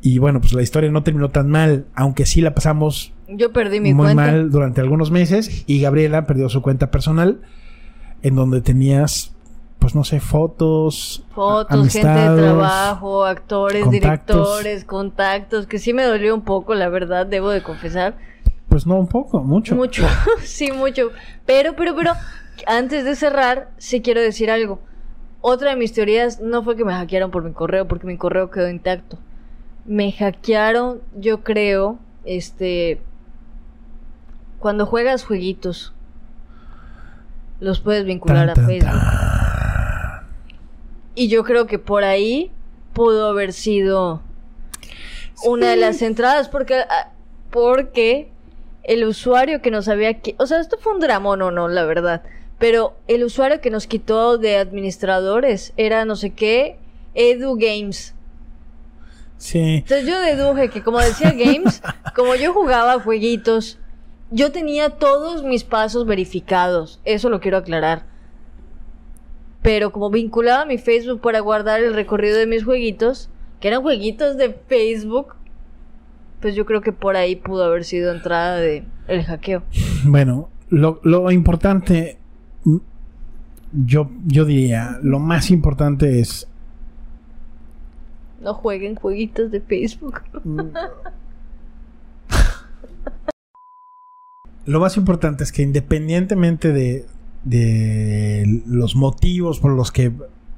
Y 0.00 0.18
bueno, 0.18 0.40
pues 0.40 0.52
la 0.52 0.62
historia 0.62 0.90
no 0.92 1.02
terminó 1.02 1.30
tan 1.30 1.50
mal, 1.50 1.86
aunque 1.94 2.26
sí 2.26 2.40
la 2.40 2.54
pasamos 2.54 3.12
yo 3.28 3.52
perdí 3.52 3.80
mi 3.80 3.94
muy 3.94 4.14
mal 4.14 4.50
durante 4.50 4.80
algunos 4.80 5.10
meses 5.10 5.64
y 5.66 5.80
Gabriela 5.80 6.26
perdió 6.26 6.48
su 6.48 6.62
cuenta 6.62 6.90
personal 6.90 7.40
en 8.22 8.34
donde 8.34 8.60
tenías 8.60 9.36
pues 9.78 9.94
no 9.94 10.02
sé, 10.02 10.18
fotos, 10.18 11.22
fotos, 11.32 11.92
gente 11.92 12.08
de 12.08 12.42
trabajo, 12.42 13.24
actores, 13.24 13.88
directores, 13.88 14.84
contactos, 14.84 15.66
que 15.66 15.78
sí 15.78 15.92
me 15.92 16.02
dolió 16.02 16.34
un 16.34 16.42
poco, 16.42 16.74
la 16.74 16.88
verdad, 16.88 17.24
debo 17.24 17.50
de 17.50 17.62
confesar. 17.62 18.16
Pues 18.68 18.84
no 18.84 18.96
un 18.98 19.06
poco, 19.06 19.40
mucho. 19.40 19.76
Mucho, 19.76 20.04
sí, 20.42 20.72
mucho. 20.72 21.10
Pero, 21.44 21.76
pero, 21.76 21.94
pero, 21.94 22.14
antes 22.66 23.04
de 23.04 23.14
cerrar, 23.14 23.70
sí 23.76 24.00
quiero 24.00 24.20
decir 24.20 24.50
algo. 24.50 24.80
Otra 25.40 25.70
de 25.70 25.76
mis 25.76 25.92
teorías 25.92 26.40
no 26.40 26.64
fue 26.64 26.74
que 26.74 26.84
me 26.84 26.92
hackearon 26.92 27.30
por 27.30 27.44
mi 27.44 27.52
correo, 27.52 27.86
porque 27.86 28.06
mi 28.06 28.16
correo 28.16 28.50
quedó 28.50 28.68
intacto. 28.68 29.18
Me 29.84 30.10
hackearon, 30.10 31.00
yo 31.16 31.44
creo, 31.44 31.98
este, 32.24 33.00
cuando 34.58 34.86
juegas 34.86 35.24
jueguitos, 35.24 35.92
los 37.60 37.80
puedes 37.80 38.04
vincular 38.04 38.50
a 38.50 38.54
Facebook. 38.54 39.00
Y 41.14 41.28
yo 41.28 41.44
creo 41.44 41.66
que 41.66 41.78
por 41.78 42.04
ahí 42.04 42.50
pudo 42.92 43.28
haber 43.28 43.52
sido 43.52 44.22
una 45.44 45.70
de 45.70 45.76
las 45.76 46.02
entradas, 46.02 46.48
porque, 46.48 46.74
ah, 46.76 47.12
porque 47.50 48.30
el 48.82 49.04
usuario 49.04 49.62
que 49.62 49.70
nos 49.70 49.88
había... 49.88 50.18
O 50.38 50.46
sea, 50.46 50.60
esto 50.60 50.76
fue 50.78 50.94
un 50.94 51.00
dramón 51.00 51.42
o 51.42 51.50
no, 51.50 51.68
la 51.68 51.84
verdad. 51.84 52.22
Pero 52.58 52.96
el 53.06 53.24
usuario 53.24 53.60
que 53.60 53.70
nos 53.70 53.86
quitó 53.86 54.38
de 54.38 54.56
administradores 54.56 55.72
era 55.76 56.04
no 56.04 56.16
sé 56.16 56.30
qué, 56.30 56.78
Edu 57.14 57.56
Games. 57.56 58.14
Sí. 59.38 59.76
Entonces 59.76 60.06
yo 60.06 60.18
deduje 60.20 60.70
que 60.70 60.82
como 60.82 60.98
decía 60.98 61.32
Games, 61.32 61.82
como 62.14 62.34
yo 62.34 62.54
jugaba 62.54 63.00
jueguitos 63.00 63.78
yo 64.30 64.52
tenía 64.52 64.90
todos 64.90 65.44
mis 65.44 65.64
pasos 65.64 66.06
verificados, 66.06 67.00
eso 67.04 67.30
lo 67.30 67.40
quiero 67.40 67.58
aclarar. 67.58 68.04
Pero 69.62 69.90
como 69.92 70.10
vinculaba 70.10 70.64
mi 70.64 70.78
Facebook 70.78 71.20
para 71.20 71.40
guardar 71.40 71.82
el 71.82 71.94
recorrido 71.94 72.36
de 72.36 72.46
mis 72.46 72.64
jueguitos, 72.64 73.30
que 73.60 73.68
eran 73.68 73.82
jueguitos 73.82 74.36
de 74.36 74.52
Facebook, 74.68 75.34
pues 76.40 76.54
yo 76.54 76.66
creo 76.66 76.80
que 76.80 76.92
por 76.92 77.16
ahí 77.16 77.36
pudo 77.36 77.64
haber 77.64 77.84
sido 77.84 78.12
entrada 78.12 78.56
de 78.56 78.84
el 79.08 79.24
hackeo. 79.24 79.62
Bueno, 80.04 80.50
lo, 80.68 81.00
lo 81.02 81.32
importante, 81.32 82.18
yo, 83.72 84.10
yo 84.24 84.44
diría, 84.44 84.98
lo 85.02 85.18
más 85.18 85.50
importante 85.50 86.20
es... 86.20 86.48
No 88.40 88.54
jueguen 88.54 88.94
jueguitos 88.94 89.50
de 89.50 89.60
Facebook. 89.60 90.20
lo 94.66 94.80
más 94.80 94.96
importante 94.96 95.44
es 95.44 95.52
que 95.52 95.62
independientemente 95.62 96.72
de, 96.72 97.06
de 97.44 98.62
los 98.66 98.96
motivos 98.96 99.60
por 99.60 99.72
los 99.72 99.92
que 99.92 100.12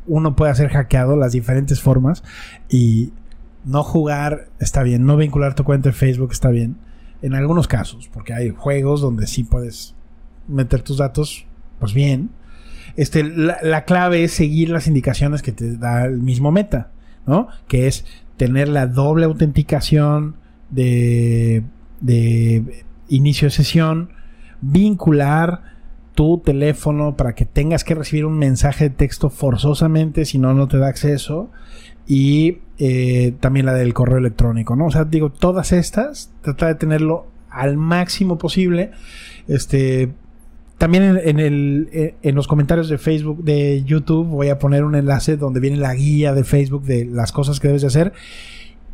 uno 0.07 0.35
puede 0.35 0.55
ser 0.55 0.71
hackeado, 0.71 1.17
las 1.17 1.33
diferentes 1.33 1.81
formas, 1.81 2.25
y 2.69 3.13
no 3.65 3.83
jugar 3.83 4.49
está 4.59 4.83
bien, 4.83 5.05
no 5.05 5.17
vincular 5.17 5.55
tu 5.55 5.65
cuenta 5.65 5.91
de 5.91 5.95
Facebook 5.95 6.33
está 6.33 6.49
bien, 6.49 6.77
en 7.21 7.35
algunos 7.35 7.69
casos, 7.69 8.09
porque 8.13 8.33
hay 8.33 8.51
juegos 8.51 9.01
donde 9.01 9.27
sí 9.27 9.45
puedes 9.45 9.95
meter 10.47 10.83
tus 10.83 10.99
datos, 10.99 11.47
pues 11.79 11.93
bien. 11.93 12.31
Este, 12.97 13.23
la, 13.23 13.59
la 13.63 13.85
clave 13.85 14.25
es 14.25 14.33
seguir 14.33 14.71
las 14.71 14.87
indicaciones 14.87 15.43
que 15.43 15.53
te 15.53 15.77
da 15.77 16.07
el 16.07 16.21
mismo 16.21 16.51
meta, 16.51 16.91
¿no? 17.27 17.49
Que 17.69 17.87
es 17.87 18.05
tener 18.37 18.69
la 18.69 18.87
doble 18.87 19.27
autenticación 19.27 20.37
de, 20.71 21.63
de 22.01 22.87
inicio 23.09 23.47
de 23.47 23.51
sesión, 23.51 24.11
vincular 24.61 25.63
tu 26.15 26.39
teléfono 26.39 27.17
para 27.17 27.35
que 27.35 27.45
tengas 27.45 27.85
que 27.85 27.95
recibir 27.95 28.25
un 28.25 28.39
mensaje 28.39 28.89
de 28.89 28.91
texto 28.91 29.31
forzosamente, 29.31 30.25
si 30.25 30.39
no, 30.39 30.53
no 30.55 30.67
te 30.69 30.79
da 30.79 30.89
acceso. 30.89 31.51
y 32.07 32.59
eh, 32.79 33.35
también 33.41 33.67
la 33.67 33.75
del 33.75 33.93
correo 33.93 34.19
electrónico, 34.19 34.77
¿no? 34.77 34.87
O 34.87 34.91
sea, 34.91 35.05
digo, 35.05 35.31
todas 35.31 35.73
estas, 35.73 36.33
trata 36.43 36.69
de 36.69 36.75
tenerlo 36.77 37.27
al 37.51 37.77
máximo 37.77 38.39
posible. 38.39 38.93
Este, 39.47 40.11
también 40.79 41.21
en, 41.23 41.41
el, 41.41 41.89
eh, 41.93 42.15
en 42.23 42.35
los 42.37 42.47
comentarios 42.47 42.89
de 42.89 42.99
Facebook, 42.99 43.43
de 43.43 43.83
YouTube, 43.85 44.27
voy 44.27 44.49
a 44.49 44.59
poner 44.59 44.85
un 44.85 44.95
enlace 44.95 45.37
donde 45.37 45.59
viene 45.59 45.77
la 45.77 45.95
guía 45.95 46.35
de 46.35 46.45
Facebook 46.45 46.85
de 46.85 47.05
las 47.05 47.33
cosas 47.33 47.59
que 47.59 47.67
debes 47.67 47.83
de 47.83 47.89
hacer. 47.89 48.13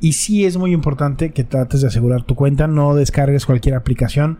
Y 0.04 0.12
sí 0.12 0.44
es 0.44 0.58
muy 0.58 0.74
importante 0.74 1.32
que 1.32 1.44
trates 1.44 1.80
de 1.80 1.86
asegurar 1.86 2.24
tu 2.24 2.34
cuenta, 2.34 2.66
no 2.66 2.94
descargues 2.94 3.46
cualquier 3.46 3.74
aplicación. 3.74 4.36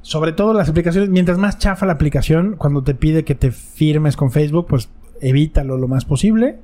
Sobre 0.00 0.30
todo 0.30 0.52
las 0.52 0.68
aplicaciones, 0.68 1.10
mientras 1.10 1.38
más 1.38 1.58
chafa 1.58 1.86
la 1.86 1.94
aplicación, 1.94 2.54
cuando 2.56 2.84
te 2.84 2.94
pide 2.94 3.24
que 3.24 3.34
te 3.34 3.50
firmes 3.50 4.16
con 4.16 4.30
Facebook, 4.30 4.68
pues 4.68 4.88
evítalo 5.20 5.76
lo 5.76 5.88
más 5.88 6.04
posible. 6.04 6.60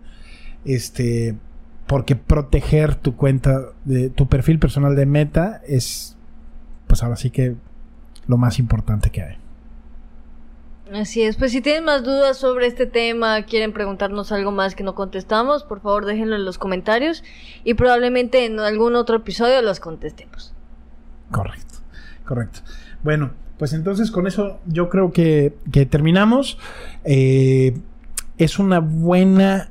Este, 0.65 1.35
porque 1.89 2.15
proteger 2.15 2.95
tu 2.95 3.17
cuenta, 3.17 3.61
de 3.85 4.09
tu 4.09 4.29
perfil 4.29 4.61
personal 4.61 4.95
de 4.95 5.05
Meta 5.05 5.61
es, 5.67 6.17
pues 6.87 7.03
ahora 7.03 7.17
sí 7.17 7.31
que 7.31 7.57
lo 8.29 8.37
más 8.37 8.61
importante 8.61 9.11
que 9.11 9.23
hay. 9.23 9.42
Así 10.95 11.23
es, 11.23 11.37
pues 11.37 11.53
si 11.53 11.63
tienen 11.63 11.85
más 11.85 12.05
dudas 12.05 12.37
sobre 12.37 12.67
este 12.67 12.87
tema, 12.87 13.43
quieren 13.45 13.73
preguntarnos 13.73 14.31
algo 14.31 14.51
más 14.51 14.75
que 14.75 14.83
no 14.83 14.95
contestamos, 14.95 15.65
por 15.65 15.81
favor 15.81 16.05
déjenlo 16.05 16.37
en 16.37 16.45
los 16.45 16.59
comentarios 16.59 17.25
y 17.65 17.75
probablemente 17.75 18.45
en 18.45 18.61
algún 18.61 18.97
otro 18.97 19.17
episodio 19.17 19.63
los 19.63 19.81
contestemos. 19.81 20.53
Correcto, 21.31 21.79
correcto. 22.27 22.61
Bueno, 23.03 23.31
pues 23.59 23.73
entonces 23.73 24.11
con 24.11 24.27
eso 24.27 24.61
yo 24.67 24.89
creo 24.91 25.13
que, 25.13 25.55
terminamos. 25.89 26.59
Eh, 27.05 27.79
es 28.37 28.59
una 28.59 28.81
buena 28.81 29.71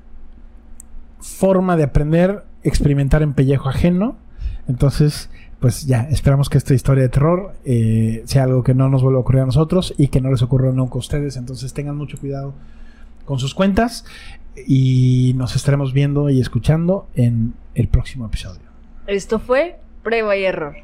forma 1.20 1.78
de 1.78 1.84
aprender, 1.84 2.46
experimentar 2.64 3.22
en 3.22 3.34
pellejo 3.34 3.70
ajeno. 3.70 4.18
Entonces, 4.68 5.30
pues 5.62 5.86
ya, 5.86 6.08
esperamos 6.10 6.50
que 6.50 6.58
esta 6.58 6.74
historia 6.74 7.04
de 7.04 7.10
terror 7.10 7.54
eh, 7.66 8.24
sea 8.26 8.44
algo 8.44 8.64
que 8.64 8.74
no 8.74 8.90
nos 8.90 9.04
vuelva 9.04 9.20
a 9.20 9.22
ocurrir 9.22 9.44
a 9.44 9.46
nosotros 9.46 9.94
y 9.96 10.08
que 10.08 10.20
no 10.20 10.32
les 10.32 10.42
ocurra 10.42 10.72
nunca 10.72 10.96
a 10.96 10.98
ustedes. 10.98 11.38
Entonces 11.38 11.72
tengan 11.72 11.96
mucho 11.96 12.18
cuidado 12.18 12.56
con 13.26 13.38
sus 13.38 13.54
cuentas 13.54 14.04
y 14.68 15.34
nos 15.36 15.56
estaremos 15.56 15.94
viendo 15.94 16.32
y 16.32 16.42
escuchando 16.42 17.08
en 17.14 17.54
el 17.76 17.88
próximo 17.90 18.26
episodio. 18.26 18.64
Esto 19.06 19.38
fue 19.38 19.78
Prueba 20.02 20.36
y 20.36 20.46
Error. 20.46 20.76